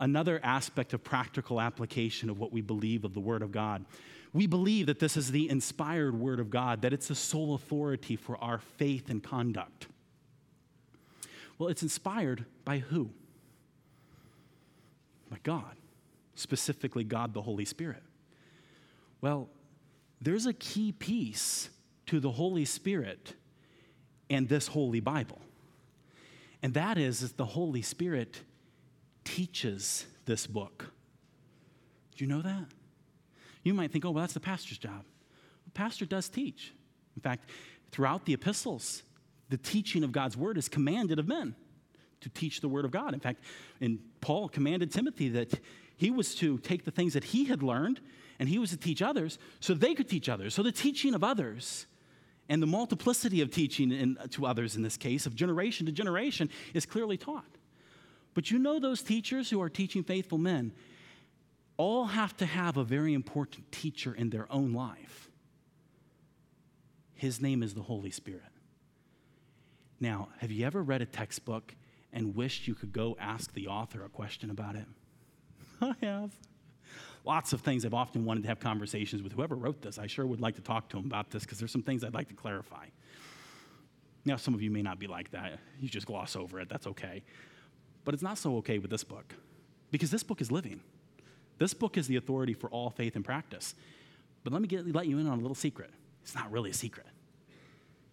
[0.01, 3.85] another aspect of practical application of what we believe of the Word of God.
[4.33, 8.15] We believe that this is the inspired Word of God, that it's the sole authority
[8.15, 9.87] for our faith and conduct.
[11.57, 13.11] Well, it's inspired by who?
[15.29, 15.75] By God,
[16.33, 18.01] specifically God the Holy Spirit.
[19.21, 19.49] Well,
[20.19, 21.69] there's a key piece
[22.07, 23.35] to the Holy Spirit
[24.29, 25.39] and this Holy Bible.
[26.63, 28.41] And that is, is the Holy Spirit
[29.23, 30.91] teaches this book.
[32.15, 32.65] Do you know that?
[33.63, 35.05] You might think, oh, well, that's the pastor's job.
[35.65, 36.73] The pastor does teach.
[37.15, 37.49] In fact,
[37.91, 39.03] throughout the epistles,
[39.49, 41.55] the teaching of God's word is commanded of men
[42.21, 43.13] to teach the word of God.
[43.13, 43.43] In fact,
[43.79, 45.59] and Paul commanded Timothy that
[45.97, 47.99] he was to take the things that he had learned
[48.39, 50.55] and he was to teach others so they could teach others.
[50.55, 51.85] So the teaching of others
[52.49, 56.49] and the multiplicity of teaching in, to others in this case, of generation to generation,
[56.73, 57.45] is clearly taught.
[58.33, 60.73] But you know, those teachers who are teaching faithful men
[61.77, 65.29] all have to have a very important teacher in their own life.
[67.15, 68.41] His name is the Holy Spirit.
[69.99, 71.75] Now, have you ever read a textbook
[72.11, 74.85] and wished you could go ask the author a question about it?
[75.81, 76.31] I have.
[77.23, 79.99] Lots of things I've often wanted to have conversations with whoever wrote this.
[79.99, 82.15] I sure would like to talk to him about this because there's some things I'd
[82.15, 82.87] like to clarify.
[84.25, 85.59] Now, some of you may not be like that.
[85.79, 86.69] You just gloss over it.
[86.69, 87.23] That's okay.
[88.03, 89.35] But it's not so okay with this book
[89.91, 90.81] because this book is living.
[91.57, 93.75] This book is the authority for all faith and practice.
[94.43, 95.91] But let me get, let you in on a little secret.
[96.23, 97.05] It's not really a secret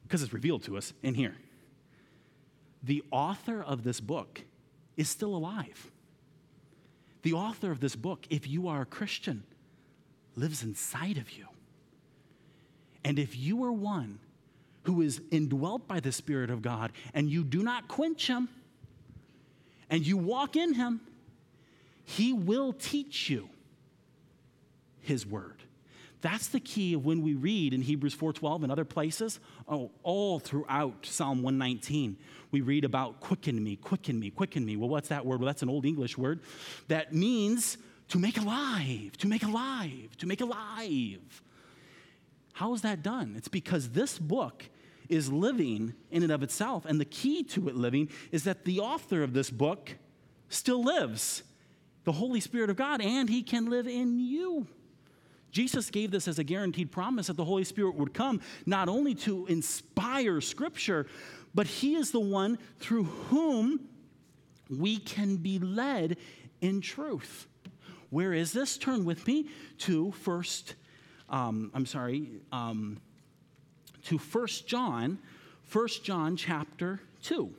[0.02, 1.36] because it's revealed to us in here
[2.82, 4.42] the author of this book
[4.96, 5.90] is still alive.
[7.22, 9.44] The author of this book, if you are a Christian,
[10.36, 11.46] lives inside of you.
[13.04, 14.20] And if you are one
[14.84, 18.48] who is indwelt by the Spirit of God and you do not quench him
[19.90, 21.00] and you walk in him,
[22.04, 23.48] he will teach you
[25.00, 25.62] his word.
[26.20, 30.38] That's the key of when we read in Hebrews 4:12 and other places, oh, all
[30.38, 32.16] throughout Psalm 119.
[32.50, 34.76] We read about quicken me, quicken me, quicken me.
[34.76, 35.40] Well, what's that word?
[35.40, 36.40] Well, that's an old English word
[36.88, 41.42] that means to make alive, to make alive, to make alive.
[42.54, 43.34] How is that done?
[43.36, 44.64] It's because this book
[45.08, 46.84] is living in and of itself.
[46.84, 49.96] And the key to it living is that the author of this book
[50.48, 51.42] still lives,
[52.04, 54.66] the Holy Spirit of God, and he can live in you.
[55.50, 59.14] Jesus gave this as a guaranteed promise that the Holy Spirit would come not only
[59.14, 61.06] to inspire Scripture,
[61.54, 63.80] but He is the one through whom
[64.68, 66.16] we can be led
[66.60, 67.46] in truth.
[68.10, 68.78] Where is this?
[68.78, 70.74] Turn with me to first,
[71.28, 73.00] um, I'm sorry, um,
[74.04, 75.18] to First John,
[75.64, 77.52] First John chapter 2.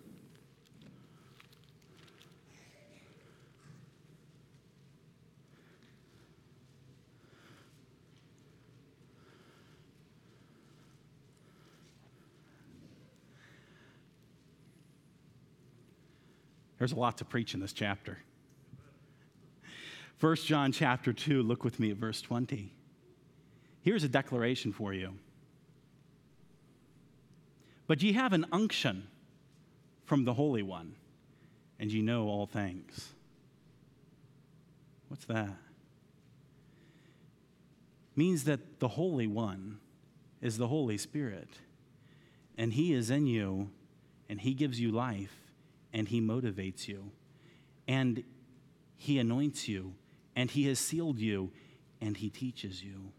[16.79, 18.17] There's a lot to preach in this chapter.
[20.21, 22.71] 1 John chapter 2, look with me at verse 20.
[23.81, 25.13] Here's a declaration for you.
[27.89, 29.07] But ye have an unction
[30.05, 30.93] from the Holy One,
[31.79, 33.15] and ye know all things.
[35.07, 35.57] What's that?
[38.15, 39.79] Means that the Holy One
[40.39, 41.49] is the Holy Spirit,
[42.59, 43.71] and He is in you,
[44.29, 45.35] and He gives you life
[45.91, 47.09] and He motivates you,
[47.87, 48.23] and
[48.97, 49.95] He anoints you,
[50.35, 51.51] and He has sealed you,
[51.99, 53.13] and He teaches you.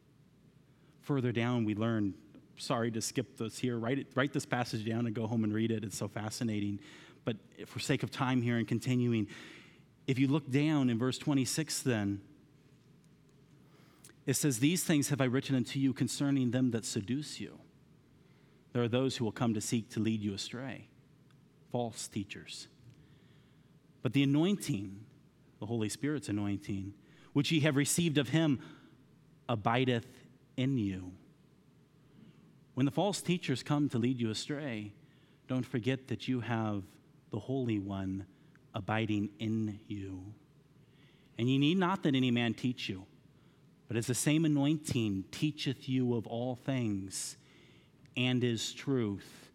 [1.01, 2.15] Further down, we learn,
[2.61, 5.53] sorry to skip this here, write, it, write this passage down and go home and
[5.53, 5.85] read it.
[5.85, 6.81] It's so fascinating.
[7.25, 9.27] But for sake of time here and continuing,
[10.07, 12.21] if you look down in verse 26, then,
[14.27, 17.59] it says, These things have I written unto you concerning them that seduce you.
[18.73, 20.87] There are those who will come to seek to lead you astray
[21.71, 22.67] false teachers.
[24.03, 25.05] But the anointing,
[25.61, 26.95] the Holy Spirit's anointing,
[27.33, 28.61] which ye have received of him,
[29.49, 30.07] abideth
[30.57, 31.13] in you.
[32.75, 34.93] When the false teachers come to lead you astray,
[35.49, 36.85] don't forget that you have
[37.31, 38.27] the Holy One
[38.75, 40.33] abiding in you.
[41.39, 43.07] And ye need not that any man teach you,
[43.89, 47.37] but as the same anointing teacheth you of all things,
[48.17, 49.51] and is truth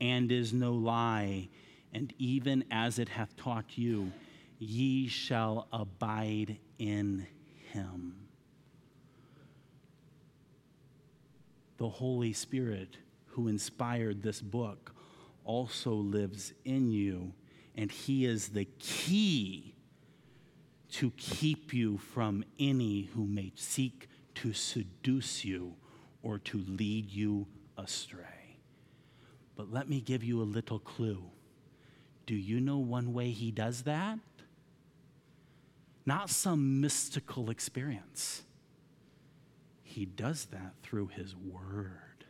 [0.00, 1.48] and is no lie,
[1.92, 4.12] and even as it hath taught you,
[4.58, 7.26] ye shall abide in
[7.72, 8.25] him.
[11.78, 12.96] The Holy Spirit,
[13.26, 14.94] who inspired this book,
[15.44, 17.32] also lives in you,
[17.76, 19.74] and he is the key
[20.92, 25.74] to keep you from any who may seek to seduce you
[26.22, 27.46] or to lead you
[27.76, 28.58] astray.
[29.56, 31.22] But let me give you a little clue.
[32.26, 34.18] Do you know one way he does that?
[36.04, 38.42] Not some mystical experience.
[39.96, 42.26] He does that through his word.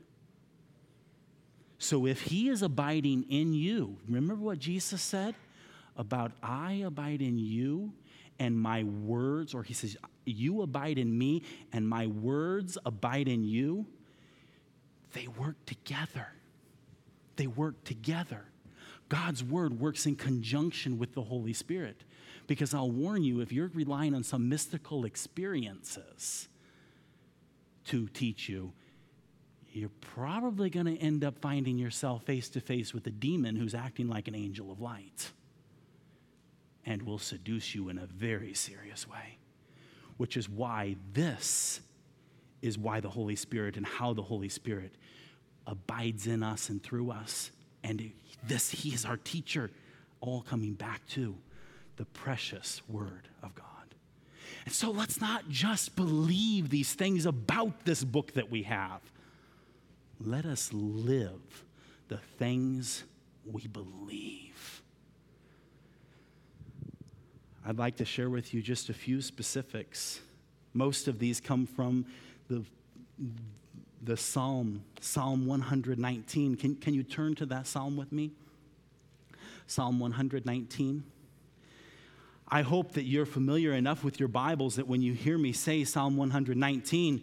[1.79, 5.35] So if he is abiding in you, remember what Jesus said
[5.97, 7.93] about I abide in you
[8.39, 11.43] and my words, or he says, You abide in me
[11.73, 13.87] and my words abide in you.
[15.13, 16.29] They work together.
[17.35, 18.45] They work together.
[19.09, 22.05] God's word works in conjunction with the Holy Spirit.
[22.47, 26.47] Because I'll warn you, if you're relying on some mystical experiences
[27.87, 28.73] to teach you,
[29.73, 33.75] you're probably going to end up finding yourself face to face with a demon who's
[33.75, 35.33] acting like an angel of light
[36.87, 39.39] and will seduce you in a very serious way.
[40.17, 41.81] Which is why this
[42.63, 44.95] is why the Holy Spirit and how the Holy Spirit
[45.67, 47.51] abides in us and through us.
[47.85, 48.13] And
[48.47, 49.71] this, He is our teacher,
[50.21, 51.37] all coming back to
[51.97, 53.76] the precious Word of God.
[54.67, 59.01] And so let's not just believe these things about this book that we have.
[60.21, 61.65] Let us live
[62.09, 63.05] the things
[63.51, 64.83] we believe.
[67.65, 70.21] I'd like to share with you just a few specifics.
[70.75, 72.05] Most of these come from
[72.49, 72.65] the,
[74.03, 76.57] the Psalm, Psalm 119.
[76.57, 78.33] Can, can you turn to that Psalm with me?
[79.69, 81.05] Psalm 119.
[82.49, 85.83] I hope that you're familiar enough with your Bibles that when you hear me say
[85.83, 87.23] Psalm 119,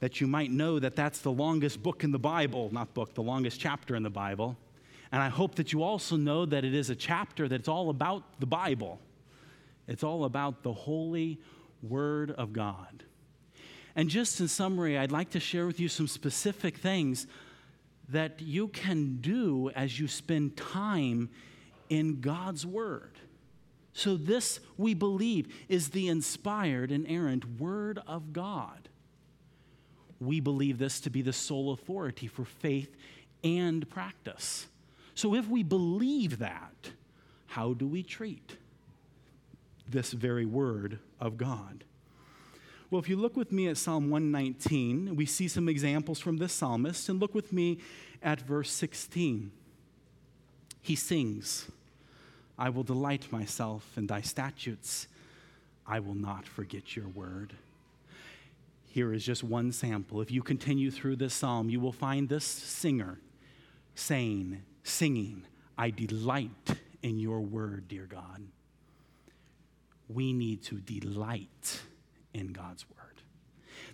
[0.00, 3.22] that you might know that that's the longest book in the Bible, not book, the
[3.22, 4.56] longest chapter in the Bible.
[5.12, 8.40] And I hope that you also know that it is a chapter that's all about
[8.40, 8.98] the Bible.
[9.86, 11.38] It's all about the holy
[11.80, 13.04] Word of God.
[13.94, 17.28] And just in summary, I'd like to share with you some specific things
[18.08, 21.30] that you can do as you spend time
[21.88, 23.13] in God's Word.
[23.96, 28.88] So, this, we believe, is the inspired, inerrant Word of God.
[30.18, 32.96] We believe this to be the sole authority for faith
[33.44, 34.66] and practice.
[35.14, 36.90] So, if we believe that,
[37.46, 38.56] how do we treat
[39.88, 41.84] this very Word of God?
[42.90, 46.52] Well, if you look with me at Psalm 119, we see some examples from this
[46.52, 47.78] psalmist, and look with me
[48.24, 49.52] at verse 16.
[50.82, 51.70] He sings.
[52.58, 55.08] I will delight myself in thy statutes.
[55.86, 57.54] I will not forget your word.
[58.86, 60.20] Here is just one sample.
[60.20, 63.18] If you continue through this psalm, you will find this singer
[63.96, 65.44] saying, singing,
[65.76, 68.42] I delight in your word, dear God.
[70.08, 71.82] We need to delight
[72.32, 73.20] in God's word.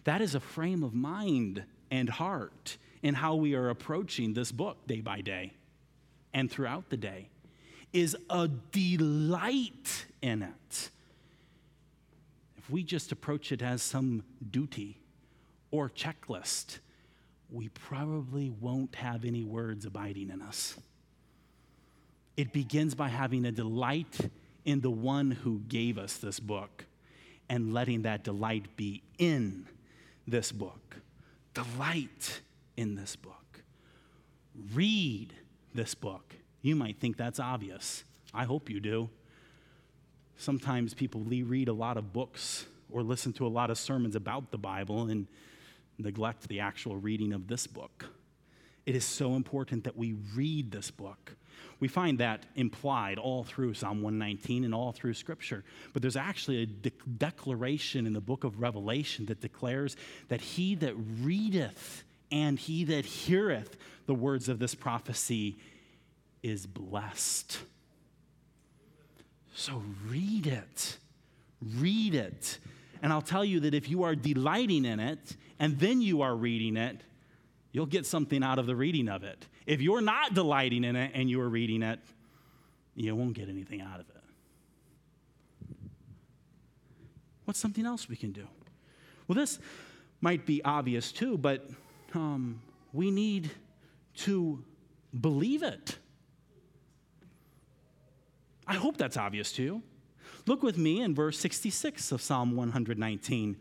[0.04, 4.86] That is a frame of mind and heart in how we are approaching this book
[4.86, 5.54] day by day
[6.34, 7.28] and throughout the day
[7.92, 10.90] is a delight in it.
[12.56, 14.98] If we just approach it as some duty
[15.70, 16.78] or checklist,
[17.50, 20.76] we probably won't have any words abiding in us.
[22.36, 24.30] It begins by having a delight
[24.64, 26.84] in the one who gave us this book
[27.48, 29.66] and letting that delight be in
[30.28, 30.96] this book.
[31.54, 32.40] Delight
[32.76, 33.62] in this book.
[34.72, 35.34] Read
[35.74, 38.04] this book you might think that's obvious.
[38.34, 39.10] I hope you do.
[40.36, 44.50] Sometimes people read a lot of books or listen to a lot of sermons about
[44.50, 45.26] the Bible and
[45.98, 48.06] neglect the actual reading of this book.
[48.86, 51.36] It is so important that we read this book.
[51.78, 55.64] We find that implied all through Psalm 119 and all through Scripture.
[55.92, 59.96] But there's actually a de- declaration in the book of Revelation that declares
[60.28, 65.58] that he that readeth and he that heareth the words of this prophecy
[66.42, 67.58] is blessed.
[69.54, 70.96] So read it.
[71.76, 72.58] Read it.
[73.02, 76.34] And I'll tell you that if you are delighting in it and then you are
[76.34, 77.00] reading it,
[77.72, 79.46] you'll get something out of the reading of it.
[79.66, 82.00] If you're not delighting in it and you are reading it,
[82.94, 84.16] you won't get anything out of it.
[87.44, 88.46] What's something else we can do?
[89.26, 89.58] Well, this
[90.20, 91.68] might be obvious too, but
[92.14, 92.60] um,
[92.92, 93.50] we need
[94.18, 94.62] to
[95.20, 95.96] believe it.
[98.70, 99.82] I hope that's obvious to you.
[100.46, 103.56] Look with me in verse 66 of Psalm 119.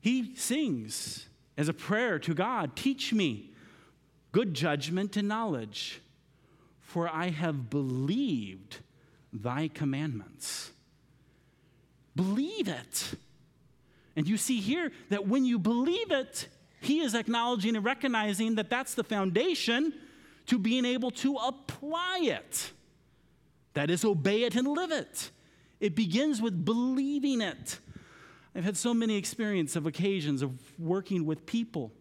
[0.00, 1.26] He sings
[1.58, 3.52] as a prayer to God Teach me
[4.32, 6.00] good judgment and knowledge,
[6.80, 8.78] for I have believed
[9.30, 10.70] thy commandments.
[12.16, 13.14] Believe it.
[14.16, 16.48] And you see here that when you believe it,
[16.80, 19.92] he is acknowledging and recognizing that that's the foundation
[20.46, 22.70] to being able to apply it.
[23.74, 25.30] That is, obey it and live it.
[25.80, 27.78] It begins with believing it.
[28.54, 31.92] I've had so many experience of occasions of working with people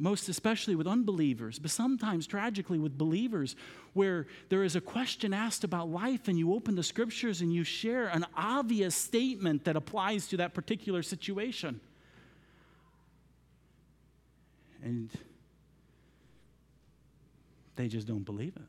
[0.00, 3.54] most especially with unbelievers, but sometimes tragically with believers,
[3.92, 7.62] where there is a question asked about life and you open the scriptures and you
[7.62, 11.80] share an obvious statement that applies to that particular situation.
[14.82, 15.10] And
[17.76, 18.62] they just don't believe it.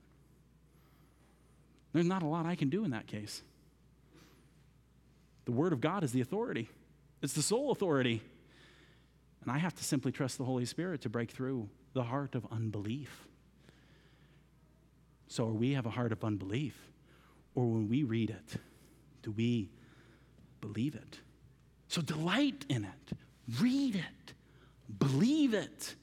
[1.93, 3.41] There's not a lot I can do in that case.
[5.45, 6.69] The Word of God is the authority,
[7.21, 8.21] it's the sole authority.
[9.41, 12.45] And I have to simply trust the Holy Spirit to break through the heart of
[12.51, 13.27] unbelief.
[15.27, 16.75] So, we have a heart of unbelief,
[17.55, 18.59] or when we read it,
[19.23, 19.69] do we
[20.59, 21.19] believe it?
[21.87, 23.17] So, delight in it,
[23.59, 24.33] read it,
[24.99, 25.95] believe it.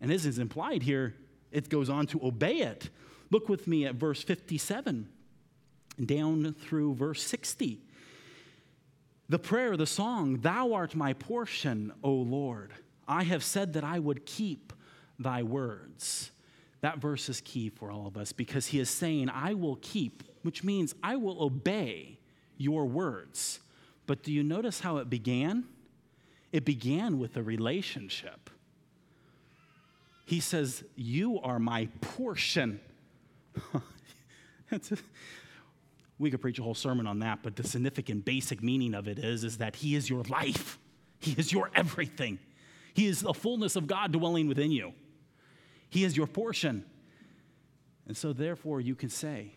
[0.00, 1.14] And as is implied here,
[1.52, 2.88] it goes on to obey it.
[3.30, 5.08] Look with me at verse 57
[6.04, 7.80] down through verse 60.
[9.28, 12.72] The prayer, the song, Thou art my portion, O Lord.
[13.06, 14.72] I have said that I would keep
[15.18, 16.30] thy words.
[16.80, 20.22] That verse is key for all of us because he is saying, I will keep,
[20.42, 22.18] which means I will obey
[22.56, 23.60] your words.
[24.06, 25.64] But do you notice how it began?
[26.52, 28.50] It began with a relationship.
[30.24, 32.80] He says, You are my portion.
[34.70, 34.98] That's a,
[36.20, 39.18] we could preach a whole sermon on that, but the significant basic meaning of it
[39.18, 40.78] is, is that He is your life.
[41.22, 42.38] He is your everything.
[42.94, 44.94] He is the fullness of God dwelling within you.
[45.90, 46.86] He is your portion.
[48.06, 49.52] And so, therefore, you can say,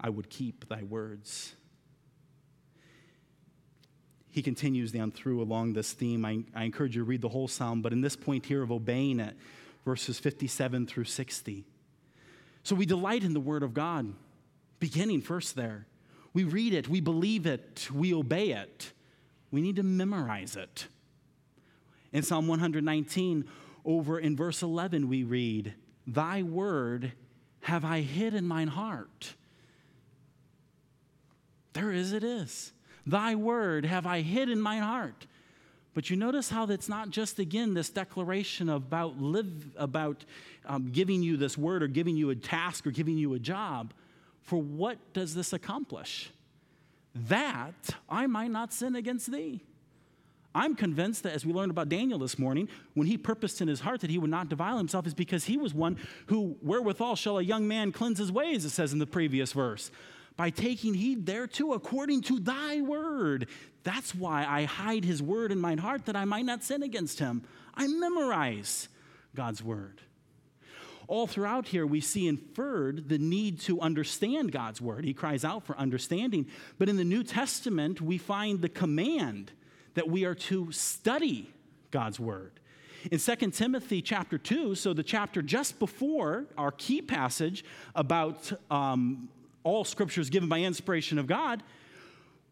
[0.00, 1.54] I would keep thy words.
[4.32, 6.24] He continues down through along this theme.
[6.24, 8.72] I, I encourage you to read the whole psalm, but in this point here of
[8.72, 9.36] obeying it,
[9.84, 11.64] verses 57 through 60.
[12.64, 14.14] So we delight in the Word of God,
[14.80, 15.86] beginning first there.
[16.32, 18.92] We read it, we believe it, we obey it.
[19.50, 20.88] We need to memorize it.
[22.12, 23.44] In Psalm 119,
[23.84, 25.74] over in verse 11, we read,
[26.06, 27.12] Thy word
[27.60, 29.34] have I hid in mine heart.
[31.74, 32.72] There is it is.
[33.06, 35.26] Thy word have I hid in mine heart
[35.94, 40.24] but you notice how that's not just, again, this declaration about, live, about
[40.66, 43.94] um, giving you this word or giving you a task or giving you a job.
[44.42, 46.30] For what does this accomplish?
[47.14, 49.62] That I might not sin against thee.
[50.52, 53.80] I'm convinced that as we learned about Daniel this morning, when he purposed in his
[53.80, 57.38] heart that he would not defile himself, is because he was one who, wherewithal shall
[57.38, 59.90] a young man cleanse his ways, it says in the previous verse
[60.36, 63.48] by taking heed thereto according to thy word.
[63.84, 67.18] That's why I hide his word in mine heart that I might not sin against
[67.18, 67.42] him.
[67.74, 68.88] I memorize
[69.34, 70.00] God's word.
[71.06, 75.04] All throughout here, we see inferred the need to understand God's word.
[75.04, 76.46] He cries out for understanding.
[76.78, 79.52] But in the New Testament, we find the command
[79.94, 81.50] that we are to study
[81.90, 82.52] God's word.
[83.10, 87.64] In 2 Timothy chapter 2, so the chapter just before our key passage
[87.94, 89.28] about um,
[89.62, 91.62] all scriptures given by inspiration of God,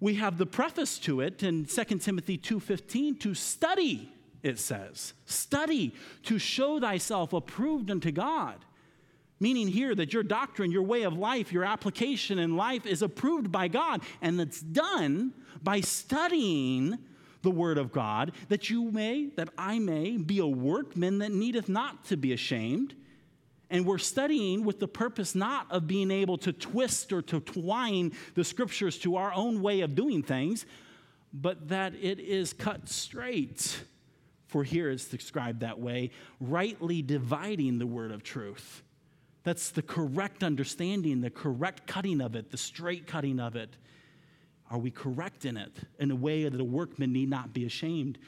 [0.03, 5.15] we have the preface to it in 2 Timothy 2:15 to study it says.
[5.25, 5.95] Study
[6.25, 8.57] to show thyself approved unto God.
[9.39, 13.53] Meaning here that your doctrine your way of life your application in life is approved
[13.53, 14.03] by God.
[14.21, 16.99] And it's done by studying
[17.43, 21.69] the word of God that you may that I may be a workman that needeth
[21.69, 22.97] not to be ashamed
[23.73, 28.13] and we're studying with the purpose not of being able to twist or to twine
[28.35, 30.67] the scriptures to our own way of doing things,
[31.33, 33.83] but that it is cut straight.
[34.47, 38.83] For here it's described that way rightly dividing the word of truth.
[39.43, 43.71] That's the correct understanding, the correct cutting of it, the straight cutting of it.
[44.71, 48.19] Are we correct in it in a way that a workman need not be ashamed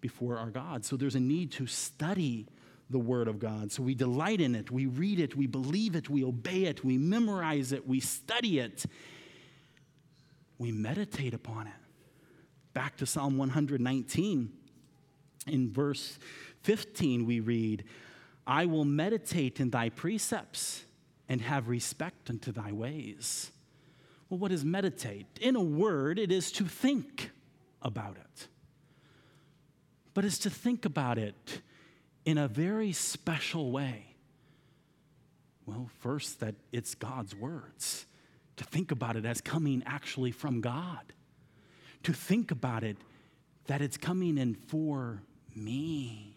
[0.00, 0.84] before our God?
[0.84, 2.46] So there's a need to study
[2.92, 3.72] the Word of God.
[3.72, 6.98] So we delight in it, we read it, we believe it, we obey it, we
[6.98, 8.84] memorize it, we study it,
[10.58, 11.72] we meditate upon it.
[12.74, 14.52] Back to Psalm 119,
[15.46, 16.18] in verse
[16.62, 17.84] 15, we read,
[18.46, 20.84] I will meditate in thy precepts
[21.28, 23.50] and have respect unto thy ways.
[24.28, 25.26] Well, what is meditate?
[25.40, 27.30] In a word, it is to think
[27.82, 28.48] about it.
[30.14, 31.60] But it's to think about it
[32.24, 34.06] in a very special way?
[35.66, 38.06] Well, first, that it's God's words.
[38.56, 41.12] To think about it as coming actually from God.
[42.04, 42.96] To think about it
[43.66, 45.22] that it's coming in for
[45.54, 46.36] me.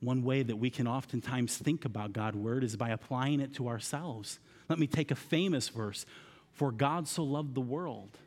[0.00, 3.68] One way that we can oftentimes think about God's word is by applying it to
[3.68, 4.38] ourselves.
[4.68, 6.04] Let me take a famous verse
[6.52, 8.18] For God so loved the world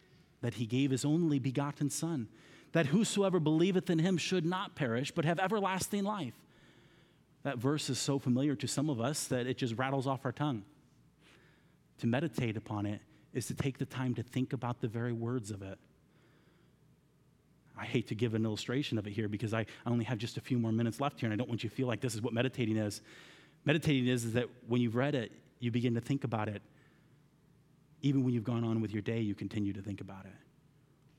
[0.41, 2.27] that he gave his only begotten Son,
[2.71, 6.35] that whosoever believeth in him should not perish, but have everlasting life.
[7.43, 10.31] That verse is so familiar to some of us that it just rattles off our
[10.31, 10.63] tongue.
[11.99, 13.01] To meditate upon it
[13.33, 15.77] is to take the time to think about the very words of it.
[17.77, 20.41] I hate to give an illustration of it here because I only have just a
[20.41, 22.21] few more minutes left here, and I don't want you to feel like this is
[22.21, 23.01] what meditating is.
[23.63, 26.61] Meditating is, is that when you've read it, you begin to think about it.
[28.01, 30.31] Even when you've gone on with your day, you continue to think about it.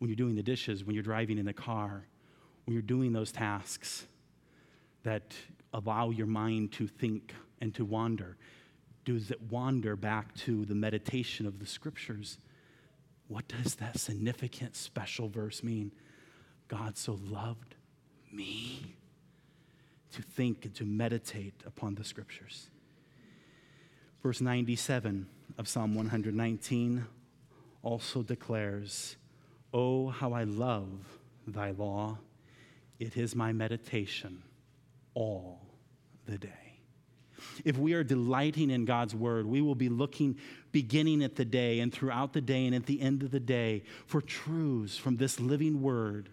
[0.01, 2.07] When you're doing the dishes, when you're driving in the car,
[2.65, 4.07] when you're doing those tasks
[5.03, 5.35] that
[5.73, 8.37] allow your mind to think and to wander,
[9.05, 12.39] does it wander back to the meditation of the scriptures?
[13.29, 15.93] What does that significant special verse mean?
[16.67, 17.75] God so loved
[18.33, 18.97] me
[20.13, 22.71] to think and to meditate upon the scriptures.
[24.23, 25.27] Verse 97
[25.59, 27.07] of Psalm 119
[27.83, 29.17] also declares,
[29.73, 30.89] Oh, how I love
[31.47, 32.19] thy law!
[32.99, 34.43] It is my meditation
[35.15, 35.61] all
[36.27, 36.51] the day.
[37.65, 40.37] If we are delighting in God's word, we will be looking
[40.73, 43.83] beginning at the day and throughout the day and at the end of the day
[44.07, 46.29] for truths from this living word.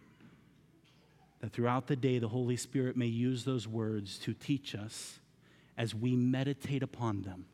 [1.39, 5.19] That throughout the day, the Holy Spirit may use those words to teach us
[5.77, 7.45] as we meditate upon them.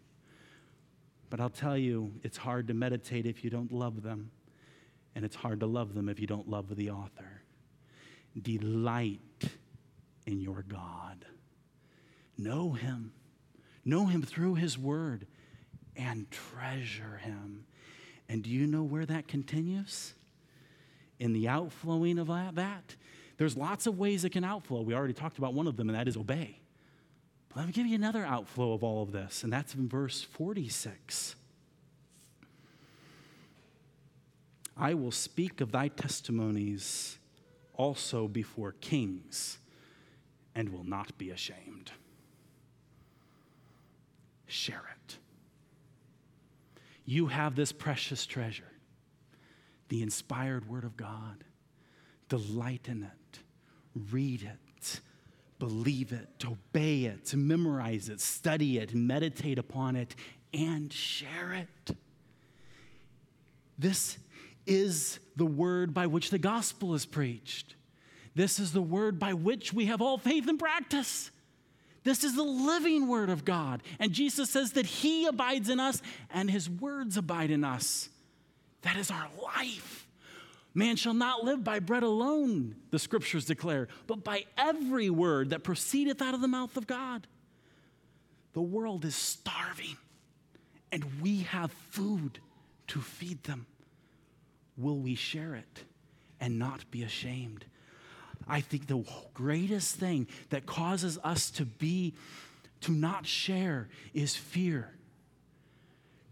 [1.29, 4.31] But I'll tell you, it's hard to meditate if you don't love them,
[5.15, 7.41] and it's hard to love them if you don't love the author.
[8.39, 9.19] Delight
[10.25, 11.25] in your God.
[12.37, 13.13] Know him.
[13.85, 15.27] Know him through his word
[15.95, 17.65] and treasure him.
[18.27, 20.13] And do you know where that continues?
[21.19, 22.95] In the outflowing of that.
[23.37, 24.81] There's lots of ways it can outflow.
[24.81, 26.59] We already talked about one of them, and that is obey.
[27.49, 30.21] But let me give you another outflow of all of this, and that's in verse
[30.21, 31.35] 46.
[34.75, 37.17] I will speak of thy testimonies
[37.73, 39.59] also before kings
[40.55, 41.91] and will not be ashamed.
[44.45, 45.17] Share it.
[47.05, 48.71] You have this precious treasure,
[49.89, 51.43] the inspired Word of God.
[52.29, 53.39] Delight in it,
[54.11, 55.01] read it,
[55.59, 60.15] believe it, obey it, memorize it, study it, meditate upon it,
[60.53, 61.97] and share it.
[63.77, 64.17] This
[64.65, 67.75] is the word by which the gospel is preached.
[68.35, 71.31] This is the word by which we have all faith and practice.
[72.03, 73.81] This is the living word of God.
[73.99, 76.01] And Jesus says that he abides in us
[76.31, 78.09] and his words abide in us.
[78.81, 80.07] That is our life.
[80.73, 85.63] Man shall not live by bread alone, the scriptures declare, but by every word that
[85.63, 87.27] proceedeth out of the mouth of God.
[88.53, 89.97] The world is starving,
[90.91, 92.39] and we have food
[92.87, 93.67] to feed them.
[94.77, 95.83] Will we share it
[96.39, 97.65] and not be ashamed?
[98.47, 99.03] I think the
[99.33, 102.13] greatest thing that causes us to be,
[102.81, 104.93] to not share, is fear.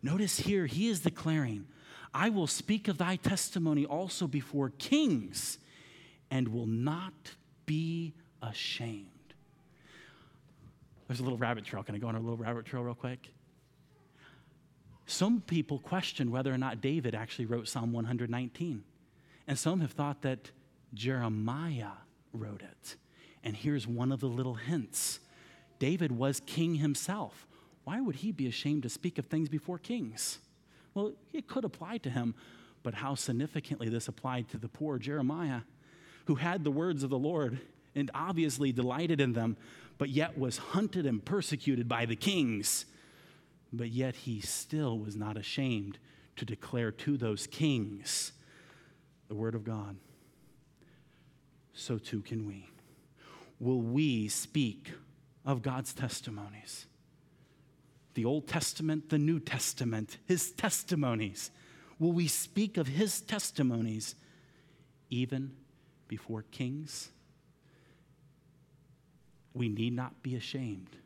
[0.04, 1.68] Notice here, he is declaring,
[2.14, 5.58] I will speak of thy testimony also before kings
[6.30, 7.36] and will not
[7.66, 9.08] be ashamed.
[11.08, 11.84] There's a little rabbit trail.
[11.84, 13.32] Can I go on a little rabbit trail real quick?
[15.12, 18.82] Some people question whether or not David actually wrote Psalm 119.
[19.46, 20.52] And some have thought that
[20.94, 21.92] Jeremiah
[22.32, 22.96] wrote it.
[23.44, 25.20] And here's one of the little hints
[25.80, 27.46] David was king himself.
[27.84, 30.38] Why would he be ashamed to speak of things before kings?
[30.94, 32.34] Well, it could apply to him,
[32.82, 35.62] but how significantly this applied to the poor Jeremiah,
[36.26, 37.60] who had the words of the Lord
[37.96, 39.58] and obviously delighted in them,
[39.98, 42.86] but yet was hunted and persecuted by the kings.
[43.74, 45.98] But yet he still was not ashamed
[46.36, 48.34] to declare to those kings
[49.28, 49.96] the word of God
[51.74, 52.70] so too can we.
[53.60, 54.92] Will we speak
[55.46, 56.86] of God's testimonies?
[58.14, 61.52] The Old Testament, the New Testament, His testimonies.
[62.00, 64.16] Will we speak of His testimonies
[65.10, 65.52] even
[66.08, 67.10] before kings?
[69.54, 70.98] We need not be ashamed.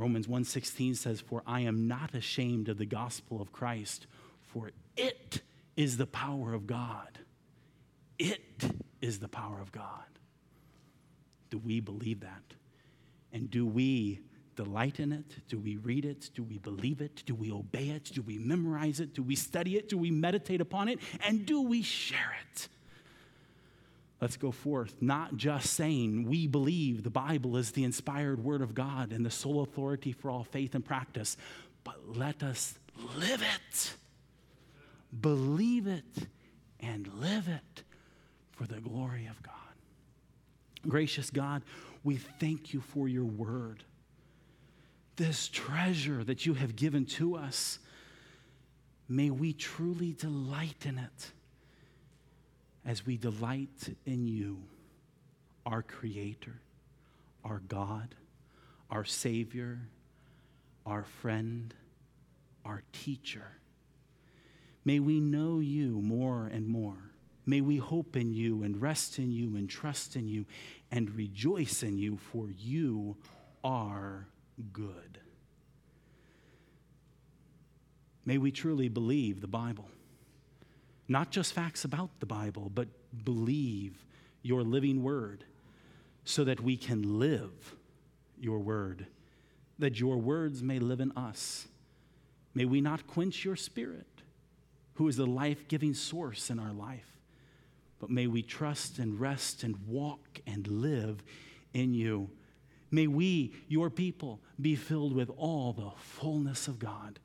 [0.00, 4.06] Romans 1:16 says for I am not ashamed of the gospel of Christ
[4.40, 5.42] for it
[5.76, 7.18] is the power of God.
[8.18, 8.64] It
[9.02, 10.06] is the power of God.
[11.50, 12.54] Do we believe that?
[13.30, 14.20] And do we
[14.56, 15.36] delight in it?
[15.48, 16.30] Do we read it?
[16.34, 17.22] Do we believe it?
[17.26, 18.04] Do we obey it?
[18.04, 19.12] Do we memorize it?
[19.12, 19.90] Do we study it?
[19.90, 20.98] Do we meditate upon it?
[21.26, 22.68] And do we share it?
[24.20, 28.74] Let's go forth, not just saying we believe the Bible is the inspired word of
[28.74, 31.38] God and the sole authority for all faith and practice,
[31.84, 32.78] but let us
[33.16, 33.94] live it,
[35.18, 36.28] believe it,
[36.80, 37.82] and live it
[38.52, 39.54] for the glory of God.
[40.86, 41.62] Gracious God,
[42.04, 43.84] we thank you for your word,
[45.16, 47.78] this treasure that you have given to us.
[49.08, 51.30] May we truly delight in it
[52.84, 54.62] as we delight in you,
[55.66, 56.60] our Creator,
[57.44, 58.14] our God,
[58.90, 59.80] our Savior,
[60.86, 61.74] our friend,
[62.64, 63.46] our teacher.
[64.84, 67.10] May we know you more and more.
[67.46, 70.46] May we hope in you and rest in you and trust in you
[70.90, 73.16] and rejoice in you, for you
[73.62, 74.26] are
[74.72, 75.18] good.
[78.24, 79.88] May we truly believe the Bible.
[81.10, 82.86] Not just facts about the Bible, but
[83.24, 84.06] believe
[84.42, 85.42] your living word
[86.24, 87.74] so that we can live
[88.38, 89.08] your word,
[89.80, 91.66] that your words may live in us.
[92.54, 94.06] May we not quench your spirit,
[94.94, 97.18] who is the life giving source in our life,
[97.98, 101.24] but may we trust and rest and walk and live
[101.74, 102.30] in you.
[102.92, 107.18] May we, your people, be filled with all the fullness of God,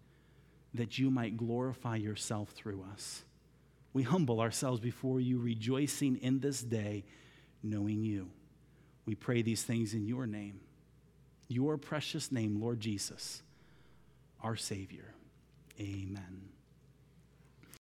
[0.74, 3.22] that you might glorify yourself through us.
[3.96, 7.06] We humble ourselves before you, rejoicing in this day,
[7.64, 8.28] knowing you.
[9.06, 10.60] We pray these things in your name,
[11.48, 13.42] your precious name, Lord Jesus,
[14.44, 15.14] our Savior.
[15.80, 16.55] Amen.